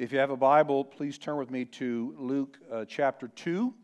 If 0.00 0.12
you 0.12 0.18
have 0.18 0.30
a 0.30 0.36
Bible, 0.36 0.82
please 0.82 1.18
turn 1.18 1.36
with 1.36 1.50
me 1.50 1.66
to 1.66 2.14
Luke 2.18 2.56
uh, 2.72 2.86
chapter 2.88 3.28
2. 3.28 3.74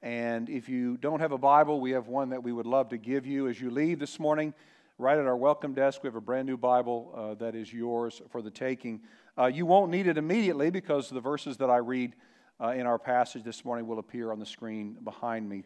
And 0.00 0.48
if 0.48 0.66
you 0.66 0.96
don't 0.96 1.20
have 1.20 1.32
a 1.32 1.36
Bible, 1.36 1.78
we 1.78 1.90
have 1.90 2.08
one 2.08 2.30
that 2.30 2.42
we 2.42 2.54
would 2.54 2.64
love 2.64 2.88
to 2.88 2.96
give 2.96 3.26
you 3.26 3.48
as 3.48 3.60
you 3.60 3.68
leave 3.68 3.98
this 3.98 4.18
morning. 4.18 4.54
Right 4.96 5.18
at 5.18 5.26
our 5.26 5.36
welcome 5.36 5.74
desk, 5.74 6.02
we 6.02 6.06
have 6.06 6.14
a 6.14 6.22
brand 6.22 6.46
new 6.46 6.56
Bible 6.56 7.12
uh, 7.14 7.34
that 7.44 7.54
is 7.54 7.70
yours 7.70 8.22
for 8.30 8.40
the 8.40 8.50
taking. 8.50 9.02
Uh, 9.36 9.44
you 9.44 9.66
won't 9.66 9.90
need 9.90 10.06
it 10.06 10.16
immediately 10.16 10.70
because 10.70 11.10
the 11.10 11.20
verses 11.20 11.58
that 11.58 11.68
I 11.68 11.76
read 11.76 12.14
uh, 12.58 12.68
in 12.68 12.86
our 12.86 12.98
passage 12.98 13.44
this 13.44 13.62
morning 13.62 13.86
will 13.86 13.98
appear 13.98 14.32
on 14.32 14.38
the 14.38 14.46
screen 14.46 14.96
behind 15.04 15.46
me 15.46 15.64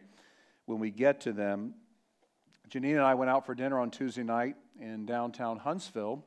when 0.65 0.79
we 0.79 0.91
get 0.91 1.21
to 1.21 1.31
them. 1.31 1.75
Janine 2.69 2.95
and 2.95 3.03
I 3.03 3.13
went 3.13 3.31
out 3.31 3.45
for 3.45 3.55
dinner 3.55 3.79
on 3.79 3.89
Tuesday 3.89 4.23
night 4.23 4.57
in 4.77 5.05
downtown 5.05 5.59
Huntsville 5.59 6.25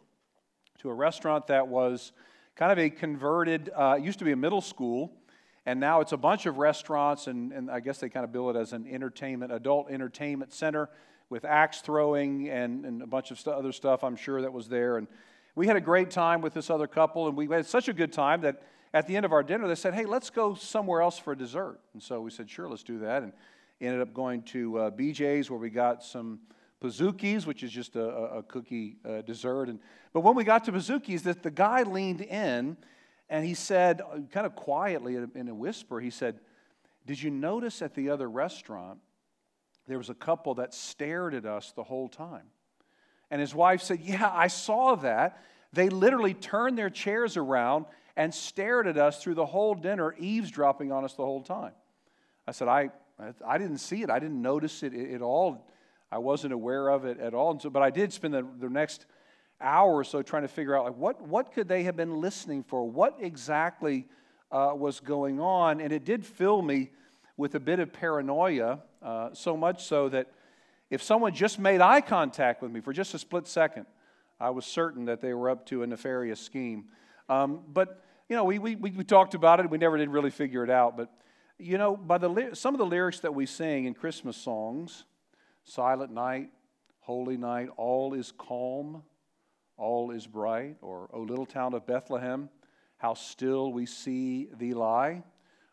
to 0.79 0.89
a 0.89 0.95
restaurant 0.95 1.49
that 1.49 1.69
was 1.69 2.13
kind 2.57 2.73
of 2.73 2.79
a 2.79 2.89
converted, 2.89 3.71
uh, 3.77 3.99
used 4.01 4.19
to 4.19 4.25
be 4.25 4.33
a 4.33 4.37
middle 4.37 4.63
school, 4.63 5.13
and 5.67 5.79
now 5.79 6.01
it's 6.01 6.13
a 6.13 6.17
bunch 6.17 6.47
of 6.47 6.57
restaurants, 6.57 7.27
and, 7.27 7.53
and 7.53 7.71
I 7.71 7.81
guess 7.81 7.99
they 7.99 8.09
kind 8.09 8.25
of 8.25 8.33
bill 8.33 8.49
it 8.51 8.57
as 8.57 8.73
an 8.73 8.87
entertainment, 8.91 9.53
adult 9.53 9.91
entertainment 9.91 10.55
center 10.55 10.89
with 11.29 11.45
axe 11.45 11.81
throwing 11.81 12.49
and, 12.49 12.85
and 12.87 13.03
a 13.03 13.07
bunch 13.07 13.31
of 13.31 13.39
st- 13.39 13.55
other 13.55 13.73
stuff 13.73 14.03
I'm 14.03 14.17
sure 14.17 14.41
that 14.41 14.53
was 14.53 14.69
there. 14.69 14.97
And 14.97 15.07
we 15.55 15.67
had 15.67 15.77
a 15.77 15.81
great 15.81 16.11
time 16.11 16.41
with 16.41 16.55
this 16.55 16.71
other 16.71 16.87
couple, 16.87 17.29
and 17.29 17.37
we 17.37 17.47
had 17.47 17.67
such 17.67 17.89
a 17.89 17.93
good 17.93 18.13
time 18.13 18.41
that 18.43 18.63
at 18.95 19.07
the 19.07 19.17
end 19.17 19.27
of 19.27 19.33
our 19.33 19.43
dinner, 19.43 19.69
they 19.69 19.75
said, 19.75 19.93
Hey, 19.93 20.07
let's 20.07 20.31
go 20.31 20.55
somewhere 20.55 21.03
else 21.03 21.19
for 21.19 21.35
dessert. 21.35 21.81
And 21.93 22.03
so 22.03 22.21
we 22.21 22.31
said, 22.31 22.49
Sure, 22.49 22.69
let's 22.69 22.85
do 22.85 23.01
that. 23.01 23.23
And 23.23 23.33
ended 23.81 24.01
up 24.01 24.15
going 24.15 24.43
to 24.43 24.79
uh, 24.79 24.91
BJ's 24.91 25.51
where 25.51 25.59
we 25.59 25.69
got 25.69 26.03
some 26.03 26.39
Pizookies, 26.83 27.47
which 27.47 27.63
is 27.63 27.71
just 27.73 27.97
a, 27.97 28.07
a 28.07 28.43
cookie 28.43 28.97
uh, 29.05 29.23
dessert. 29.23 29.69
And, 29.69 29.81
but 30.13 30.21
when 30.21 30.35
we 30.35 30.45
got 30.45 30.65
to 30.65 30.73
Pizookies, 30.73 31.23
that 31.23 31.43
the 31.43 31.51
guy 31.51 31.83
leaned 31.83 32.21
in 32.21 32.77
and 33.29 33.45
he 33.45 33.55
said, 33.55 34.03
uh, 34.03 34.19
kind 34.31 34.47
of 34.47 34.55
quietly 34.55 35.17
in 35.17 35.49
a 35.49 35.55
whisper, 35.55 36.01
he 36.01 36.11
said, 36.11 36.41
Did 37.07 37.23
you 37.23 37.31
notice 37.31 37.81
at 37.81 37.95
the 37.95 38.11
other 38.11 38.29
restaurant 38.29 38.99
there 39.87 39.99
was 39.99 40.11
a 40.11 40.15
couple 40.15 40.55
that 40.57 40.75
stared 40.75 41.35
at 41.35 41.47
us 41.47 41.73
the 41.73 41.85
whole 41.85 42.09
time? 42.09 42.47
And 43.31 43.41
his 43.41 43.55
wife 43.55 43.83
said, 43.83 44.01
Yeah, 44.01 44.31
I 44.33 44.49
saw 44.49 44.97
that. 44.97 45.43
They 45.73 45.89
literally 45.89 46.35
turned 46.35 46.79
their 46.79 46.91
chairs 46.91 47.37
around 47.37 47.87
and 48.17 48.35
stared 48.35 48.87
at 48.87 48.97
us 48.97 49.23
through 49.23 49.35
the 49.35 49.47
whole 49.47 49.75
dinner, 49.75 50.15
eavesdropping 50.19 50.93
on 50.93 51.05
us 51.05 51.15
the 51.15 51.25
whole 51.25 51.43
time. 51.43 51.73
I 52.47 52.53
said, 52.53 52.69
I, 52.69 52.91
I 53.45 53.59
didn't 53.59 53.79
see 53.79 54.03
it. 54.03 54.11
I 54.11 54.19
didn't 54.19 54.41
notice 54.41 54.83
it 54.83 54.95
at 54.95 55.21
all. 55.21 55.67
I 56.11 56.19
wasn't 56.19 56.53
aware 56.53 56.89
of 56.89 57.05
it 57.05 57.19
at 57.19 57.35
all. 57.35 57.51
And 57.51 57.63
so, 57.63 57.71
but 57.71 57.83
I 57.83 57.91
did 57.91 58.13
spend 58.13 58.35
the, 58.35 58.47
the 58.59 58.69
next 58.69 59.07
hour 59.61 59.95
or 59.95 60.05
so 60.05 60.23
trying 60.23 60.43
to 60.43 60.49
figure 60.49 60.77
out 60.77 60.85
like 60.85 60.97
what, 60.97 61.23
what 61.23 61.53
could 61.53 61.69
they 61.69 61.85
have 61.85 61.97
been 61.97 62.21
listening 62.21 62.63
for? 62.63 62.89
What 62.89 63.17
exactly 63.21 64.07
uh, 64.53 64.73
was 64.75 65.01
going 65.01 65.41
on? 65.41 65.81
And 65.81 65.93
it 65.93 66.05
did 66.05 66.25
fill 66.25 66.63
me 66.63 66.91
with 67.37 67.55
a 67.55 67.61
bit 67.61 67.81
of 67.81 67.93
paranoia, 67.93 68.81
uh, 69.03 69.31
so 69.33 69.57
much 69.57 69.85
so 69.85 70.09
that 70.09 70.29
if 70.91 71.03
someone 71.03 71.35
just 71.35 71.59
made 71.59 71.81
eye 71.81 72.01
contact 72.01 72.63
with 72.63 72.71
me 72.71 72.81
for 72.81 72.93
just 72.93 73.13
a 73.15 73.19
split 73.19 73.47
second, 73.47 73.87
I 74.39 74.51
was 74.51 74.65
certain 74.65 75.07
that 75.07 75.21
they 75.21 75.35
were 75.35 75.51
up 75.51 75.67
to 75.67 75.83
a 75.83 75.87
nefarious 75.87 76.41
scheme. 76.41 76.85
Um, 77.29 77.61
but, 77.73 78.03
you 78.29 78.37
know, 78.37 78.45
we, 78.45 78.59
we, 78.59 78.77
we 78.77 79.05
talked 79.05 79.35
about 79.35 79.61
it. 79.61 79.69
We 79.69 79.79
never 79.79 79.97
did 79.97 80.11
really 80.11 80.31
figure 80.31 80.63
it 80.63 80.71
out. 80.71 80.97
But, 80.97 81.11
you 81.59 81.79
know, 81.79 81.97
by 81.97 82.19
the, 82.19 82.51
some 82.53 82.75
of 82.75 82.79
the 82.79 82.87
lyrics 82.87 83.21
that 83.21 83.35
we 83.35 83.47
sing 83.47 83.87
in 83.87 83.95
Christmas 83.95 84.37
songs, 84.37 85.05
Silent 85.69 86.13
night, 86.13 86.51
holy 87.01 87.37
night, 87.37 87.69
all 87.77 88.15
is 88.15 88.33
calm, 88.39 89.03
all 89.77 90.13
is 90.13 90.25
bright. 90.25 90.77
Or, 90.81 91.11
O 91.13 91.21
little 91.21 91.45
town 91.45 91.75
of 91.75 91.85
Bethlehem, 91.85 92.49
how 92.99 93.15
still 93.15 93.73
we 93.73 93.85
see 93.85 94.49
thee 94.57 94.75
lie. 94.75 95.25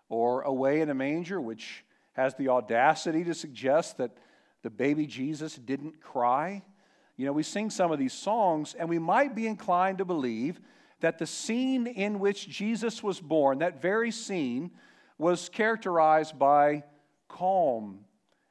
Or, 0.09 0.41
Away 0.41 0.81
in 0.81 0.89
a 0.89 0.95
manger, 0.95 1.39
which 1.39 1.85
has 2.13 2.33
the 2.33 2.49
audacity 2.49 3.23
to 3.23 3.35
suggest 3.35 3.97
that 3.97 4.17
the 4.63 4.71
baby 4.71 5.05
Jesus 5.05 5.55
didn't 5.55 6.01
cry. 6.01 6.63
You 7.15 7.27
know, 7.27 7.33
we 7.33 7.43
sing 7.43 7.69
some 7.69 7.91
of 7.91 7.99
these 7.99 8.13
songs, 8.13 8.73
and 8.73 8.89
we 8.89 8.97
might 8.97 9.35
be 9.35 9.45
inclined 9.45 9.99
to 9.99 10.05
believe 10.05 10.59
that 11.01 11.19
the 11.19 11.27
scene 11.27 11.85
in 11.85 12.19
which 12.19 12.49
Jesus 12.49 13.03
was 13.03 13.19
born, 13.19 13.59
that 13.59 13.79
very 13.79 14.09
scene, 14.09 14.71
was 15.19 15.49
characterized 15.49 16.39
by 16.39 16.83
calm 17.27 18.05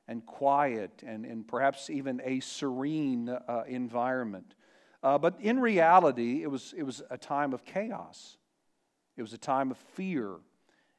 and 0.09 0.25
quiet 0.27 1.03
and, 1.07 1.25
and 1.25 1.47
perhaps 1.47 1.91
even 1.91 2.21
a 2.25 2.41
serene 2.41 3.29
uh, 3.29 3.63
environment. 3.67 4.55
Uh, 5.03 5.19
but 5.19 5.37
in 5.41 5.59
reality, 5.59 6.43
it 6.43 6.51
was, 6.51 6.75
it 6.77 6.83
was 6.85 7.03
a 7.11 7.19
time 7.19 7.53
of 7.53 7.65
chaos. 7.65 8.37
It 9.17 9.23
was 9.23 9.33
a 9.33 9.39
time 9.39 9.71
of 9.71 9.79
fear. 9.95 10.37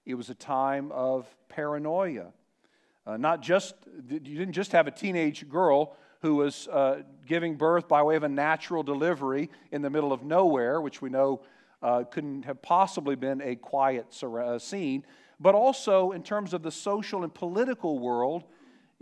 It 0.05 0.15
was 0.15 0.29
a 0.29 0.35
time 0.35 0.91
of 0.91 1.25
paranoia. 1.47 2.33
Uh, 3.05 3.17
not 3.17 3.41
just, 3.41 3.75
you 4.09 4.19
didn't 4.19 4.53
just 4.53 4.71
have 4.71 4.87
a 4.87 4.91
teenage 4.91 5.47
girl 5.49 5.95
who 6.21 6.35
was 6.35 6.67
uh, 6.69 7.01
giving 7.25 7.55
birth 7.55 7.87
by 7.87 8.01
way 8.01 8.15
of 8.15 8.23
a 8.23 8.29
natural 8.29 8.81
delivery 8.81 9.49
in 9.71 9.81
the 9.81 9.89
middle 9.89 10.13
of 10.13 10.23
nowhere, 10.23 10.79
which 10.79 11.01
we 11.01 11.09
know 11.09 11.41
uh, 11.81 12.03
couldn't 12.05 12.45
have 12.45 12.61
possibly 12.61 13.15
been 13.15 13.41
a 13.41 13.55
quiet 13.55 14.05
uh, 14.23 14.57
scene, 14.57 15.05
but 15.39 15.53
also 15.53 16.11
in 16.11 16.23
terms 16.23 16.53
of 16.53 16.63
the 16.63 16.71
social 16.71 17.23
and 17.23 17.33
political 17.33 17.99
world 17.99 18.45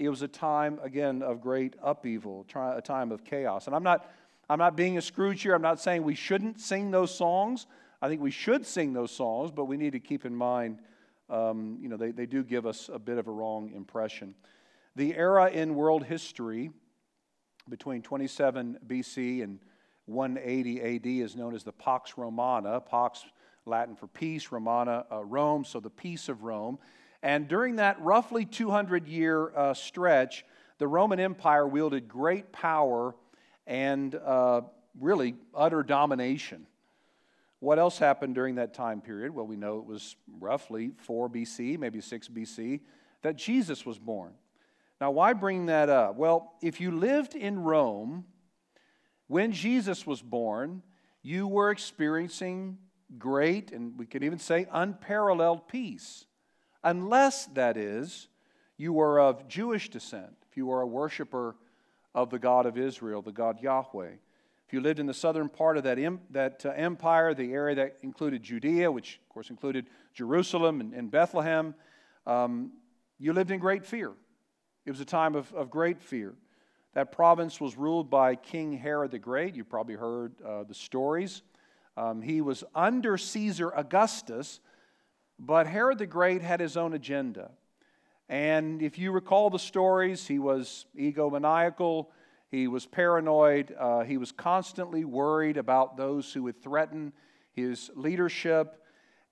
it 0.01 0.09
was 0.09 0.23
a 0.23 0.28
time, 0.28 0.79
again, 0.81 1.22
of 1.22 1.41
great 1.41 1.75
upheaval, 1.81 2.45
a 2.56 2.81
time 2.81 3.12
of 3.12 3.23
chaos. 3.23 3.67
And 3.67 3.75
I'm 3.75 3.84
not, 3.84 4.09
I'm 4.50 4.57
not 4.57 4.75
being 4.75 4.97
a 4.97 5.01
Scrooge 5.01 5.44
here. 5.44 5.53
I'm 5.53 5.62
not 5.62 5.79
saying 5.79 6.03
we 6.03 6.16
shouldn't 6.16 6.59
sing 6.59 6.89
those 6.89 7.13
songs. 7.13 7.67
I 8.01 8.09
think 8.09 8.19
we 8.19 8.31
should 8.31 8.66
sing 8.66 8.94
those 8.94 9.12
songs, 9.12 9.51
but 9.51 9.66
we 9.66 9.78
need 9.78 9.94
to 9.94 10.00
keep 10.00 10.25
in 10.25 10.35
mind, 10.35 10.79
um, 11.29 11.78
you 11.79 11.88
know, 11.88 11.97
they, 11.97 12.09
they 12.09 12.25
do 12.25 12.44
give 12.44 12.66
us 12.66 12.89
a 12.91 12.97
bit 12.97 13.19
of 13.19 13.28
a 13.28 13.31
wrong 13.31 13.72
impression. 13.75 14.34
The 14.95 15.16
era 15.16 15.50
in 15.51 15.75
world 15.75 16.03
history 16.03 16.72
between 17.69 18.01
27 18.01 18.79
BC 18.88 19.44
and 19.44 19.59
180 20.07 20.81
AD 20.81 21.06
is 21.06 21.35
known 21.35 21.53
as 21.53 21.63
the 21.63 21.72
Pax 21.72 22.18
Romana. 22.18 22.81
Pax, 22.81 23.23
Latin 23.68 23.95
for 23.95 24.07
peace, 24.07 24.51
Romana, 24.51 25.06
uh, 25.12 25.23
Rome, 25.23 25.63
so 25.63 25.79
the 25.79 25.91
peace 25.91 26.28
of 26.28 26.44
Rome. 26.44 26.79
And 27.24 27.48
during 27.48 27.76
that 27.76 28.02
roughly 28.02 28.46
200 28.46 29.08
year 29.08 29.52
uh, 29.56 29.74
stretch, 29.74 30.46
the 30.80 30.88
Roman 30.88 31.20
Empire 31.20 31.68
wielded 31.68 32.08
great 32.08 32.52
power 32.52 33.16
and 33.68 34.16
uh, 34.16 34.62
really 35.00 35.36
utter 35.54 35.84
domination. 35.84 36.66
What 37.60 37.78
else 37.78 38.00
happened 38.00 38.34
during 38.34 38.56
that 38.56 38.74
time 38.74 39.02
period? 39.02 39.36
Well, 39.36 39.46
we 39.46 39.56
know 39.56 39.78
it 39.78 39.86
was 39.86 40.16
roughly 40.40 40.92
4 40.98 41.30
BC, 41.30 41.78
maybe 41.78 42.02
6 42.02 42.28
BC, 42.30 42.80
that 43.22 43.36
Jesus 43.36 43.86
was 43.86 44.00
born. 44.00 44.34
Now, 45.00 45.12
why 45.12 45.34
bring 45.34 45.68
that 45.68 45.90
up? 45.90 46.16
Well, 46.16 46.54
if 46.62 46.81
you 46.81 46.92
lived 46.92 47.36
in 47.36 47.60
Rome 47.60 48.26
when 49.28 49.52
Jesus 49.52 50.08
was 50.08 50.24
born, 50.24 50.81
you 51.22 51.48
were 51.48 51.70
experiencing 51.70 52.80
great, 53.20 53.72
and 53.72 53.98
we 53.98 54.08
could 54.08 54.24
even 54.24 54.40
say 54.40 54.66
unparalleled 54.72 55.68
peace 55.68 56.26
unless, 56.84 57.46
that 57.47 57.78
is, 57.78 58.28
you 58.78 58.94
were 58.94 59.19
of 59.19 59.47
Jewish 59.47 59.90
descent, 59.90 60.36
if 60.50 60.58
you 60.58 60.66
were 60.66 60.81
a 60.81 60.88
worshiper 60.88 61.56
of 62.14 62.30
the 62.30 62.40
God 62.40 62.66
of 62.66 62.78
Israel, 62.78 63.22
the 63.22 63.31
God 63.31 63.62
Yahweh. 63.62 64.12
If 64.68 64.74
you 64.74 64.81
lived 64.81 65.00
in 65.00 65.06
the 65.06 65.14
southern 65.14 65.50
part 65.50 65.78
of 65.78 65.84
that, 65.84 65.97
that 66.31 66.66
uh, 66.66 66.69
empire, 66.69 67.34
the 67.34 67.53
area 67.53 67.75
that 67.75 67.97
included 68.03 68.42
Judea, 68.42 68.92
which 68.92 69.19
of 69.22 69.30
course 69.30 69.50
included 69.50 69.88
Jerusalem 70.14 70.80
and, 70.80 70.94
and 70.94 71.12
Bethlehem, 71.12 71.75
um, 72.25 72.72
you 73.19 73.34
lived 73.34 73.52
in 73.52 73.59
great 73.59 73.86
fear. 73.86 74.12
It 74.86 74.92
was 74.92 75.00
a 75.00 75.06
time 75.06 75.36
of, 75.36 75.53
of 75.53 75.69
great 75.69 76.02
fear. 76.02 76.34
That 76.94 77.12
province 77.12 77.62
was 77.62 77.78
ruled 77.78 78.09
by 78.09 78.36
King 78.36 78.74
Herod 78.74 79.12
the 79.12 79.19
Great. 79.19 79.56
You 79.56 79.63
probably 79.63 79.96
heard 79.96 80.34
uh, 80.42 80.63
the 80.63 80.74
stories. 80.74 81.42
Um, 81.96 82.22
he 82.22 82.42
was 82.42 82.63
under 82.74 83.18
Caesar 83.18 83.72
Augustus, 83.75 84.60
but 85.44 85.66
Herod 85.66 85.98
the 85.98 86.06
Great 86.06 86.44
had 86.44 86.60
his 86.60 86.78
own 86.78 86.94
agenda. 86.94 87.50
And 88.30 88.82
if 88.82 89.00
you 89.00 89.12
recall 89.12 89.50
the 89.50 89.58
stories, 89.58 90.28
he 90.28 90.38
was 90.38 90.86
egomaniacal, 90.96 92.08
he 92.50 92.68
was 92.68 92.86
paranoid, 92.86 93.76
uh, 93.78 94.02
he 94.02 94.18
was 94.18 94.32
constantly 94.32 95.04
worried 95.04 95.58
about 95.58 95.98
those 95.98 96.32
who 96.32 96.44
would 96.44 96.62
threaten 96.62 97.12
his 97.54 97.90
leadership. 97.96 98.84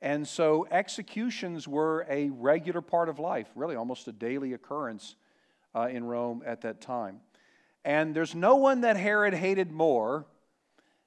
And 0.01 0.27
so 0.27 0.67
executions 0.71 1.67
were 1.67 2.07
a 2.09 2.29
regular 2.31 2.81
part 2.81 3.07
of 3.07 3.19
life, 3.19 3.47
really 3.55 3.75
almost 3.75 4.07
a 4.07 4.11
daily 4.11 4.53
occurrence 4.53 5.15
uh, 5.75 5.89
in 5.91 6.03
Rome 6.03 6.41
at 6.43 6.61
that 6.61 6.81
time. 6.81 7.19
And 7.85 8.15
there's 8.15 8.33
no 8.33 8.55
one 8.55 8.81
that 8.81 8.97
Herod 8.97 9.35
hated 9.35 9.71
more 9.71 10.25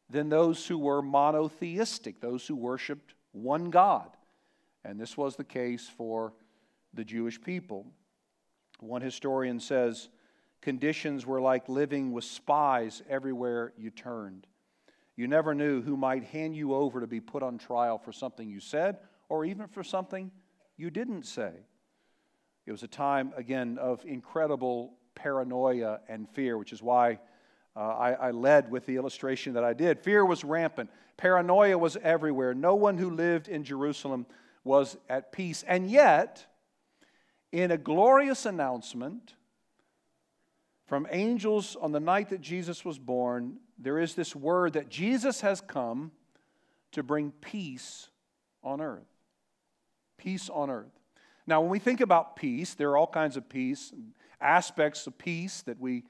than 0.08 0.28
those 0.28 0.64
who 0.66 0.78
were 0.78 1.02
monotheistic, 1.02 2.20
those 2.20 2.46
who 2.46 2.54
worshiped 2.54 3.14
one 3.32 3.70
God. 3.70 4.08
And 4.84 4.98
this 4.98 5.16
was 5.16 5.36
the 5.36 5.44
case 5.44 5.88
for 5.96 6.32
the 6.92 7.04
Jewish 7.04 7.40
people. 7.40 7.86
One 8.80 9.02
historian 9.02 9.60
says, 9.60 10.08
Conditions 10.60 11.26
were 11.26 11.40
like 11.40 11.68
living 11.68 12.12
with 12.12 12.24
spies 12.24 13.02
everywhere 13.08 13.72
you 13.76 13.90
turned. 13.90 14.46
You 15.16 15.26
never 15.26 15.54
knew 15.54 15.82
who 15.82 15.96
might 15.96 16.24
hand 16.24 16.56
you 16.56 16.74
over 16.74 17.00
to 17.00 17.06
be 17.06 17.20
put 17.20 17.42
on 17.42 17.58
trial 17.58 17.98
for 17.98 18.12
something 18.12 18.48
you 18.48 18.60
said 18.60 18.98
or 19.28 19.44
even 19.44 19.66
for 19.66 19.82
something 19.82 20.30
you 20.76 20.90
didn't 20.90 21.26
say. 21.26 21.52
It 22.64 22.72
was 22.72 22.82
a 22.82 22.88
time, 22.88 23.32
again, 23.36 23.76
of 23.78 24.04
incredible 24.04 24.94
paranoia 25.14 26.00
and 26.08 26.28
fear, 26.30 26.56
which 26.56 26.72
is 26.72 26.82
why 26.82 27.18
uh, 27.74 27.80
I, 27.80 28.12
I 28.12 28.30
led 28.30 28.70
with 28.70 28.86
the 28.86 28.96
illustration 28.96 29.54
that 29.54 29.64
I 29.64 29.72
did. 29.72 29.98
Fear 30.00 30.24
was 30.24 30.44
rampant, 30.44 30.90
paranoia 31.16 31.76
was 31.76 31.96
everywhere. 32.02 32.54
No 32.54 32.74
one 32.74 32.98
who 32.98 33.10
lived 33.10 33.48
in 33.48 33.64
Jerusalem 33.64 34.26
was 34.64 34.96
at 35.08 35.32
peace. 35.32 35.64
And 35.66 35.90
yet, 35.90 36.46
in 37.50 37.70
a 37.70 37.78
glorious 37.78 38.46
announcement 38.46 39.34
from 40.86 41.06
angels 41.10 41.76
on 41.80 41.92
the 41.92 42.00
night 42.00 42.30
that 42.30 42.40
Jesus 42.40 42.84
was 42.84 42.98
born, 42.98 43.58
there 43.78 43.98
is 43.98 44.14
this 44.14 44.36
word 44.36 44.74
that 44.74 44.88
Jesus 44.88 45.40
has 45.40 45.60
come 45.60 46.12
to 46.92 47.02
bring 47.02 47.32
peace 47.32 48.08
on 48.62 48.80
earth. 48.80 49.08
Peace 50.18 50.48
on 50.48 50.70
earth. 50.70 50.92
Now, 51.46 51.60
when 51.60 51.70
we 51.70 51.78
think 51.78 52.00
about 52.00 52.36
peace, 52.36 52.74
there 52.74 52.90
are 52.90 52.96
all 52.96 53.06
kinds 53.06 53.36
of 53.36 53.48
peace, 53.48 53.92
aspects 54.40 55.06
of 55.06 55.18
peace 55.18 55.62
that 55.62 55.80
we 55.80 56.04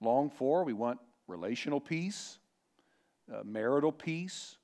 long 0.00 0.30
for. 0.30 0.64
We 0.64 0.74
want 0.74 0.98
relational 1.26 1.80
peace, 1.80 2.38
uh, 3.32 3.42
marital 3.44 3.92
peace, 3.92 4.58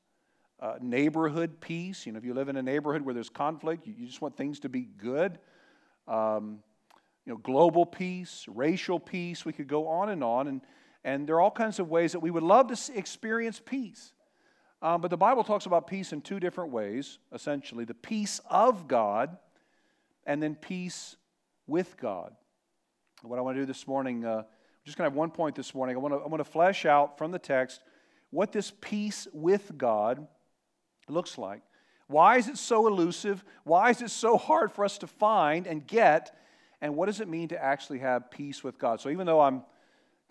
uh, 0.63 0.75
neighborhood 0.81 1.61
peace. 1.61 2.07
You 2.07 2.13
know, 2.13 2.19
if 2.19 2.25
you 2.25 2.33
live 2.33 2.49
in 2.49 2.57
a 2.57 2.63
neighborhood 2.63 3.03
where 3.03 3.13
there's 3.13 3.29
conflict, 3.29 3.87
you, 3.87 3.95
you 3.99 4.07
just 4.07 4.23
want 4.23 4.37
things 4.37 4.61
to 4.61 4.69
be 4.69 4.83
good. 4.83 5.39
Um, 6.09 6.61
you 7.27 7.33
know, 7.33 7.39
global 7.39 7.85
peace, 7.85 8.47
racial 8.49 8.99
peace. 8.99 9.45
We 9.45 9.53
could 9.53 9.69
go 9.69 9.89
on 9.89 10.09
and 10.09 10.25
on, 10.25 10.47
and 10.49 10.61
and 11.05 11.29
there 11.29 11.37
are 11.37 11.41
all 11.41 11.51
kinds 11.51 11.79
of 11.79 11.89
ways 11.89 12.13
that 12.13 12.21
we 12.21 12.31
would 12.31 12.43
love 12.43 12.69
to 12.69 12.97
experience 12.97 13.61
peace. 13.65 14.13
Um, 14.81 15.01
but 15.01 15.11
the 15.11 15.17
Bible 15.17 15.45
talks 15.45 15.67
about 15.67 15.87
peace 15.87 16.13
in 16.13 16.21
two 16.21 16.41
different 16.41 16.73
ways, 16.73 17.19
essentially 17.33 17.85
the 17.85 17.95
peace 17.95 18.41
of 18.51 18.89
God 18.89 19.37
and 20.27 20.43
then 20.43 20.55
peace 20.55 21.17
with 21.67 21.97
God. 21.97 22.35
What 23.23 23.39
I 23.39 23.43
want 23.43 23.57
to 23.57 23.63
do 23.63 23.67
this 23.67 23.87
morning, 23.87 24.25
uh, 24.25 24.39
I'm 24.39 24.45
just 24.85 24.99
going 24.99 25.09
to 25.09 25.11
have 25.11 25.17
one 25.17 25.31
point 25.31 25.55
this 25.55 25.75
morning. 25.75 25.97
I 25.97 25.99
want 25.99 26.15
to, 26.15 26.19
I 26.19 26.27
want 26.27 26.45
to 26.45 26.51
flesh 26.51 26.85
out 26.85 27.19
from 27.19 27.31
the 27.31 27.39
text 27.39 27.81
what 28.31 28.51
this 28.51 28.73
peace 28.81 29.29
with 29.33 29.77
God 29.77 30.27
looks 31.09 31.39
like. 31.39 31.63
Why 32.07 32.37
is 32.37 32.49
it 32.49 32.59
so 32.59 32.87
elusive? 32.87 33.45
Why 33.65 33.91
is 33.91 34.03
it 34.03 34.11
so 34.11 34.37
hard 34.37 34.73
for 34.73 34.85
us 34.85 34.99
to 34.99 35.07
find 35.07 35.67
and 35.67 35.87
get? 35.87 36.37
And 36.81 36.97
what 36.97 37.07
does 37.07 37.21
it 37.21 37.29
mean 37.29 37.49
to 37.49 37.63
actually 37.63 38.01
have 38.01 38.31
peace 38.31 38.63
with 38.63 38.79
God? 38.79 39.01
So, 39.01 39.09
even 39.09 39.27
though 39.27 39.41
I'm 39.41 39.63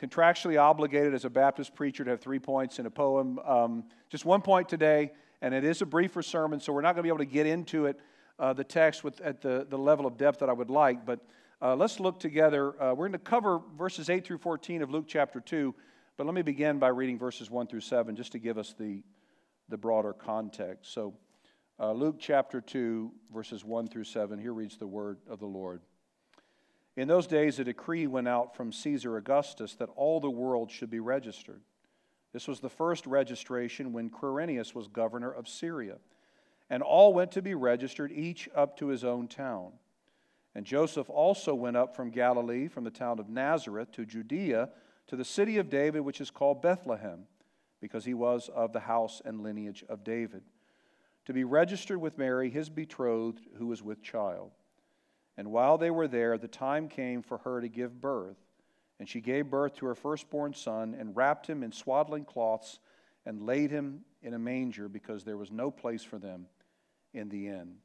contractually 0.01 0.59
obligated 0.59 1.13
as 1.13 1.25
a 1.25 1.29
Baptist 1.29 1.75
preacher 1.75 2.03
to 2.03 2.09
have 2.09 2.19
three 2.19 2.39
points 2.39 2.79
in 2.79 2.85
a 2.87 2.89
poem. 2.89 3.39
Um, 3.45 3.83
just 4.09 4.25
one 4.25 4.41
point 4.41 4.67
today, 4.67 5.11
and 5.41 5.53
it 5.53 5.63
is 5.63 5.81
a 5.81 5.85
briefer 5.85 6.23
sermon, 6.23 6.59
so 6.59 6.73
we're 6.73 6.81
not 6.81 6.95
going 6.95 6.97
to 6.97 7.03
be 7.03 7.09
able 7.09 7.19
to 7.19 7.25
get 7.25 7.45
into 7.45 7.85
it, 7.85 7.99
uh, 8.39 8.51
the 8.53 8.63
text, 8.63 9.03
with, 9.03 9.21
at 9.21 9.41
the, 9.41 9.67
the 9.69 9.77
level 9.77 10.07
of 10.07 10.17
depth 10.17 10.39
that 10.39 10.49
I 10.49 10.53
would 10.53 10.71
like. 10.71 11.05
But 11.05 11.19
uh, 11.61 11.75
let's 11.75 11.99
look 11.99 12.19
together. 12.19 12.81
Uh, 12.81 12.93
we're 12.93 13.07
going 13.07 13.11
to 13.11 13.19
cover 13.19 13.61
verses 13.77 14.09
8 14.09 14.25
through 14.25 14.39
14 14.39 14.81
of 14.81 14.89
Luke 14.89 15.05
chapter 15.07 15.39
2, 15.39 15.75
but 16.17 16.25
let 16.25 16.33
me 16.33 16.41
begin 16.41 16.79
by 16.79 16.87
reading 16.87 17.19
verses 17.19 17.51
1 17.51 17.67
through 17.67 17.81
7 17.81 18.15
just 18.15 18.31
to 18.31 18.39
give 18.39 18.57
us 18.57 18.73
the, 18.77 19.03
the 19.71 19.77
broader 19.77 20.13
context. 20.13 20.93
So, 20.93 21.15
uh, 21.79 21.93
Luke 21.93 22.17
chapter 22.19 22.61
2, 22.61 23.11
verses 23.33 23.65
1 23.65 23.87
through 23.87 24.03
7, 24.03 24.37
here 24.37 24.53
reads 24.53 24.77
the 24.77 24.85
word 24.85 25.17
of 25.27 25.39
the 25.39 25.47
Lord. 25.47 25.81
In 26.95 27.07
those 27.07 27.25
days, 27.25 27.57
a 27.57 27.63
decree 27.63 28.05
went 28.05 28.27
out 28.27 28.55
from 28.55 28.71
Caesar 28.71 29.17
Augustus 29.17 29.73
that 29.75 29.89
all 29.95 30.19
the 30.19 30.29
world 30.29 30.69
should 30.69 30.91
be 30.91 30.99
registered. 30.99 31.61
This 32.33 32.47
was 32.47 32.59
the 32.59 32.69
first 32.69 33.07
registration 33.07 33.93
when 33.93 34.09
Quirinius 34.09 34.75
was 34.75 34.87
governor 34.87 35.31
of 35.31 35.47
Syria. 35.47 35.97
And 36.69 36.83
all 36.83 37.13
went 37.13 37.31
to 37.31 37.41
be 37.41 37.55
registered, 37.55 38.11
each 38.11 38.47
up 38.55 38.77
to 38.77 38.87
his 38.87 39.03
own 39.03 39.27
town. 39.27 39.71
And 40.53 40.65
Joseph 40.65 41.09
also 41.09 41.55
went 41.55 41.77
up 41.77 41.95
from 41.95 42.11
Galilee, 42.11 42.67
from 42.67 42.83
the 42.83 42.91
town 42.91 43.19
of 43.19 43.29
Nazareth, 43.29 43.91
to 43.93 44.05
Judea, 44.05 44.69
to 45.07 45.15
the 45.15 45.25
city 45.25 45.57
of 45.57 45.69
David, 45.69 46.01
which 46.01 46.21
is 46.21 46.29
called 46.29 46.61
Bethlehem, 46.61 47.25
because 47.81 48.05
he 48.05 48.13
was 48.13 48.49
of 48.53 48.71
the 48.71 48.79
house 48.79 49.21
and 49.25 49.41
lineage 49.41 49.83
of 49.89 50.03
David, 50.03 50.43
to 51.25 51.33
be 51.33 51.43
registered 51.43 51.99
with 51.99 52.17
Mary, 52.17 52.49
his 52.49 52.69
betrothed, 52.69 53.47
who 53.57 53.67
was 53.67 53.83
with 53.83 54.01
child. 54.01 54.51
And 55.37 55.51
while 55.51 55.77
they 55.77 55.91
were 55.91 56.07
there, 56.07 56.37
the 56.37 56.47
time 56.47 56.87
came 56.87 57.21
for 57.21 57.39
her 57.39 57.61
to 57.61 57.67
give 57.67 57.99
birth. 57.99 58.37
And 58.99 59.09
she 59.09 59.19
gave 59.19 59.49
birth 59.49 59.75
to 59.77 59.87
her 59.87 59.95
firstborn 59.95 60.53
son, 60.53 60.95
and 60.97 61.15
wrapped 61.15 61.47
him 61.47 61.63
in 61.63 61.71
swaddling 61.71 62.25
cloths, 62.25 62.79
and 63.25 63.41
laid 63.41 63.71
him 63.71 64.01
in 64.21 64.35
a 64.35 64.39
manger, 64.39 64.87
because 64.87 65.23
there 65.23 65.37
was 65.37 65.51
no 65.51 65.71
place 65.71 66.03
for 66.03 66.19
them 66.19 66.45
in 67.13 67.29
the 67.29 67.47
inn. 67.47 67.77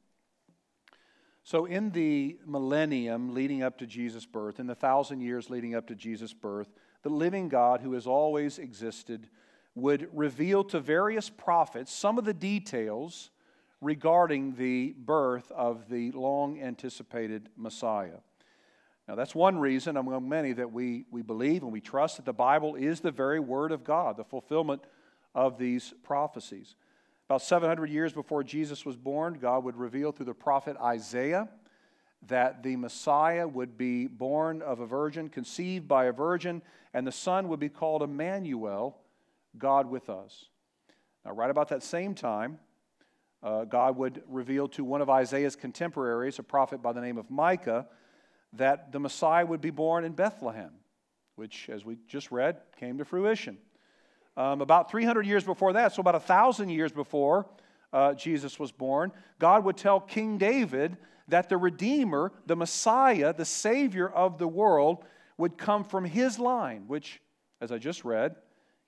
So, 1.43 1.65
in 1.65 1.91
the 1.91 2.37
millennium 2.45 3.33
leading 3.33 3.63
up 3.63 3.77
to 3.77 3.87
Jesus' 3.87 4.25
birth, 4.25 4.59
in 4.59 4.67
the 4.67 4.75
thousand 4.75 5.21
years 5.21 5.49
leading 5.49 5.73
up 5.73 5.87
to 5.87 5.95
Jesus' 5.95 6.33
birth, 6.33 6.69
the 7.03 7.09
living 7.09 7.47
God 7.49 7.81
who 7.81 7.93
has 7.93 8.05
always 8.05 8.59
existed 8.59 9.29
would 9.77 10.09
reveal 10.11 10.63
to 10.65 10.79
various 10.79 11.29
prophets 11.29 11.93
some 11.93 12.17
of 12.17 12.25
the 12.25 12.33
details 12.33 13.29
regarding 13.79 14.55
the 14.55 14.95
birth 14.97 15.51
of 15.51 15.87
the 15.87 16.11
long 16.11 16.59
anticipated 16.59 17.49
Messiah. 17.55 18.17
Now, 19.07 19.15
that's 19.15 19.35
one 19.35 19.59
reason 19.59 19.95
among 19.95 20.27
many 20.27 20.51
that 20.53 20.71
we, 20.71 21.05
we 21.11 21.21
believe 21.21 21.61
and 21.61 21.71
we 21.71 21.79
trust 21.79 22.17
that 22.17 22.25
the 22.25 22.33
Bible 22.33 22.75
is 22.75 22.99
the 22.99 23.11
very 23.11 23.39
Word 23.39 23.71
of 23.71 23.83
God, 23.83 24.17
the 24.17 24.23
fulfillment 24.23 24.81
of 25.35 25.57
these 25.57 25.93
prophecies. 26.03 26.75
About 27.29 27.43
700 27.43 27.89
years 27.89 28.13
before 28.13 28.43
Jesus 28.43 28.83
was 28.83 28.97
born, 28.97 29.37
God 29.39 29.63
would 29.63 29.77
reveal 29.77 30.11
through 30.11 30.25
the 30.25 30.33
prophet 30.33 30.75
Isaiah 30.81 31.47
that 32.25 32.63
the 32.63 32.75
Messiah 32.75 33.47
would 33.47 33.77
be 33.77 34.07
born 34.07 34.61
of 34.61 34.79
a 34.79 34.87
virgin, 34.87 35.29
conceived 35.29 35.87
by 35.87 36.05
a 36.05 36.11
virgin, 36.11 36.63
and 36.93 37.05
the 37.05 37.11
Son 37.11 37.47
would 37.47 37.59
be 37.59 37.69
called 37.69 38.01
Emmanuel, 38.01 38.97
God 39.57 39.89
with 39.89 40.09
us. 40.09 40.45
Now, 41.25 41.33
right 41.33 41.49
about 41.49 41.69
that 41.69 41.83
same 41.83 42.15
time, 42.15 42.59
uh, 43.43 43.65
God 43.65 43.97
would 43.97 44.23
reveal 44.27 44.67
to 44.69 44.83
one 44.83 45.01
of 45.01 45.09
Isaiah's 45.09 45.55
contemporaries, 45.55 46.39
a 46.39 46.43
prophet 46.43 46.81
by 46.81 46.93
the 46.93 47.01
name 47.01 47.17
of 47.17 47.29
Micah, 47.29 47.87
that 48.53 48.91
the 48.91 48.99
Messiah 48.99 49.45
would 49.45 49.61
be 49.61 49.69
born 49.69 50.03
in 50.03 50.13
Bethlehem, 50.13 50.71
which, 51.35 51.69
as 51.69 51.85
we 51.85 51.97
just 52.07 52.31
read, 52.31 52.57
came 52.79 52.97
to 52.97 53.05
fruition. 53.05 53.57
Um, 54.35 54.61
about 54.61 54.89
300 54.89 55.25
years 55.25 55.43
before 55.43 55.73
that, 55.73 55.93
so 55.93 56.01
about 56.01 56.13
1,000 56.15 56.69
years 56.69 56.91
before 56.91 57.47
uh, 57.93 58.13
Jesus 58.13 58.59
was 58.59 58.71
born, 58.71 59.11
God 59.39 59.63
would 59.65 59.77
tell 59.77 59.99
King 59.99 60.37
David 60.37 60.97
that 61.27 61.49
the 61.49 61.57
Redeemer, 61.57 62.31
the 62.45 62.55
Messiah, 62.55 63.33
the 63.33 63.45
Savior 63.45 64.07
of 64.07 64.37
the 64.37 64.47
world, 64.47 65.03
would 65.37 65.57
come 65.57 65.83
from 65.83 66.05
his 66.05 66.39
line, 66.39 66.85
which, 66.87 67.21
as 67.61 67.71
I 67.71 67.77
just 67.77 68.03
read, 68.05 68.35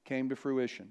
came 0.10 0.28
to 0.28 0.36
fruition. 0.36 0.90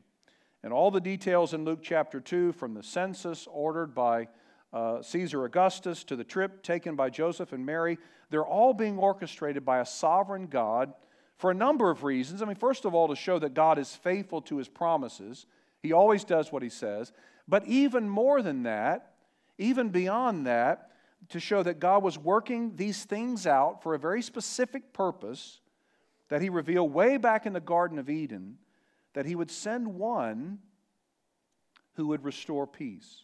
And 0.63 0.73
all 0.73 0.93
the 0.93 1.01
details 1.01 1.53
in 1.53 1.65
Luke 1.65 1.81
chapter 1.83 2.21
2, 2.21 2.53
from 2.53 2.73
the 2.73 2.85
census 2.85 3.49
ordered 3.51 3.93
by 3.93 4.29
uh, 4.73 5.03
Caesar 5.03 5.45
Augustus 5.45 6.05
to 6.05 6.15
the 6.15 6.23
trip 6.23 6.63
taken 6.63 6.95
by 6.95 7.11
Joseph 7.11 7.53
and 7.53 7.67
Mary, 7.67 7.99
they're 8.31 8.47
all 8.47 8.73
being 8.73 8.97
orchestrated 8.97 9.65
by 9.65 9.81
a 9.81 9.85
sovereign 9.85 10.47
God 10.47 10.93
for 11.37 11.51
a 11.51 11.55
number 11.55 11.91
of 11.91 12.05
reasons. 12.05 12.43
I 12.43 12.45
mean, 12.45 12.55
first 12.55 12.85
of 12.85 12.95
all, 12.95 13.09
to 13.09 13.17
show 13.17 13.41
that 13.41 13.55
God 13.55 13.77
is 13.77 13.93
faithful 13.93 14.41
to 14.43 14.59
his 14.59 14.69
promises, 14.69 15.47
he 15.83 15.93
always 15.93 16.23
does 16.23 16.53
what 16.53 16.63
he 16.63 16.69
says. 16.69 17.13
But 17.49 17.67
even 17.67 18.09
more 18.09 18.41
than 18.41 18.63
that, 18.65 19.15
even 19.59 19.89
beyond 19.89 20.47
that, 20.47 20.91
to 21.31 21.41
show 21.41 21.65
that 21.65 21.81
God 21.81 22.05
was 22.05 22.17
working 22.17 22.77
these 22.77 23.05
things 23.05 23.49
out 23.49 23.83
for 23.83 23.95
a 23.95 23.99
very 23.99 24.23
specific 24.23 24.93
purpose 24.93 25.61
that 26.29 26.41
he 26.41 26.51
revealed 26.51 26.93
way 26.93 27.17
back 27.17 27.47
in 27.47 27.53
the 27.53 27.61
Garden 27.61 27.99
of 27.99 28.09
Eden 28.09 28.59
that 29.15 29.27
he 29.27 29.35
would 29.35 29.51
send 29.51 29.87
one 29.95 30.59
who 31.95 32.09
would 32.09 32.25
restore 32.25 32.67
peace. 32.67 33.23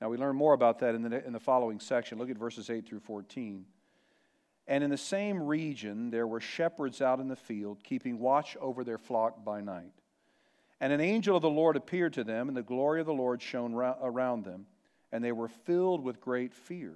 Now, 0.00 0.08
we 0.08 0.16
learn 0.16 0.36
more 0.36 0.52
about 0.52 0.80
that 0.80 0.94
in 0.94 1.02
the, 1.02 1.26
in 1.26 1.32
the 1.32 1.40
following 1.40 1.80
section. 1.80 2.18
Look 2.18 2.30
at 2.30 2.38
verses 2.38 2.68
8 2.68 2.86
through 2.86 3.00
14. 3.00 3.64
And 4.66 4.82
in 4.82 4.90
the 4.90 4.96
same 4.96 5.42
region, 5.42 6.10
there 6.10 6.26
were 6.26 6.40
shepherds 6.40 7.00
out 7.00 7.20
in 7.20 7.28
the 7.28 7.36
field, 7.36 7.82
keeping 7.84 8.18
watch 8.18 8.56
over 8.60 8.84
their 8.84 8.98
flock 8.98 9.44
by 9.44 9.60
night. 9.60 9.92
And 10.80 10.92
an 10.92 11.00
angel 11.00 11.36
of 11.36 11.42
the 11.42 11.48
Lord 11.48 11.76
appeared 11.76 12.12
to 12.14 12.24
them, 12.24 12.48
and 12.48 12.56
the 12.56 12.62
glory 12.62 13.00
of 13.00 13.06
the 13.06 13.14
Lord 13.14 13.40
shone 13.40 13.74
around 13.74 14.44
them, 14.44 14.66
and 15.12 15.24
they 15.24 15.32
were 15.32 15.48
filled 15.48 16.02
with 16.02 16.20
great 16.20 16.52
fear. 16.52 16.92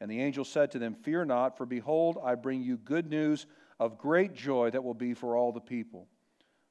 And 0.00 0.10
the 0.10 0.20
angel 0.20 0.44
said 0.44 0.72
to 0.72 0.78
them, 0.78 0.94
Fear 0.94 1.26
not, 1.26 1.56
for 1.56 1.66
behold, 1.66 2.18
I 2.24 2.34
bring 2.34 2.62
you 2.62 2.76
good 2.76 3.08
news 3.08 3.46
of 3.78 3.98
great 3.98 4.34
joy 4.34 4.70
that 4.70 4.82
will 4.82 4.94
be 4.94 5.14
for 5.14 5.36
all 5.36 5.52
the 5.52 5.60
people. 5.60 6.08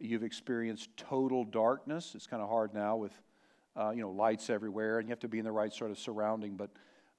you've 0.00 0.22
experienced 0.22 0.88
total 0.96 1.44
darkness. 1.44 2.12
It's 2.14 2.26
kind 2.26 2.42
of 2.42 2.48
hard 2.48 2.74
now 2.74 2.96
with 2.96 3.12
uh, 3.76 3.90
you 3.90 4.02
know 4.02 4.10
lights 4.10 4.50
everywhere, 4.50 4.98
and 4.98 5.08
you 5.08 5.12
have 5.12 5.20
to 5.20 5.28
be 5.28 5.38
in 5.38 5.44
the 5.44 5.52
right 5.52 5.72
sort 5.72 5.90
of 5.90 5.98
surrounding. 5.98 6.56
But 6.56 6.70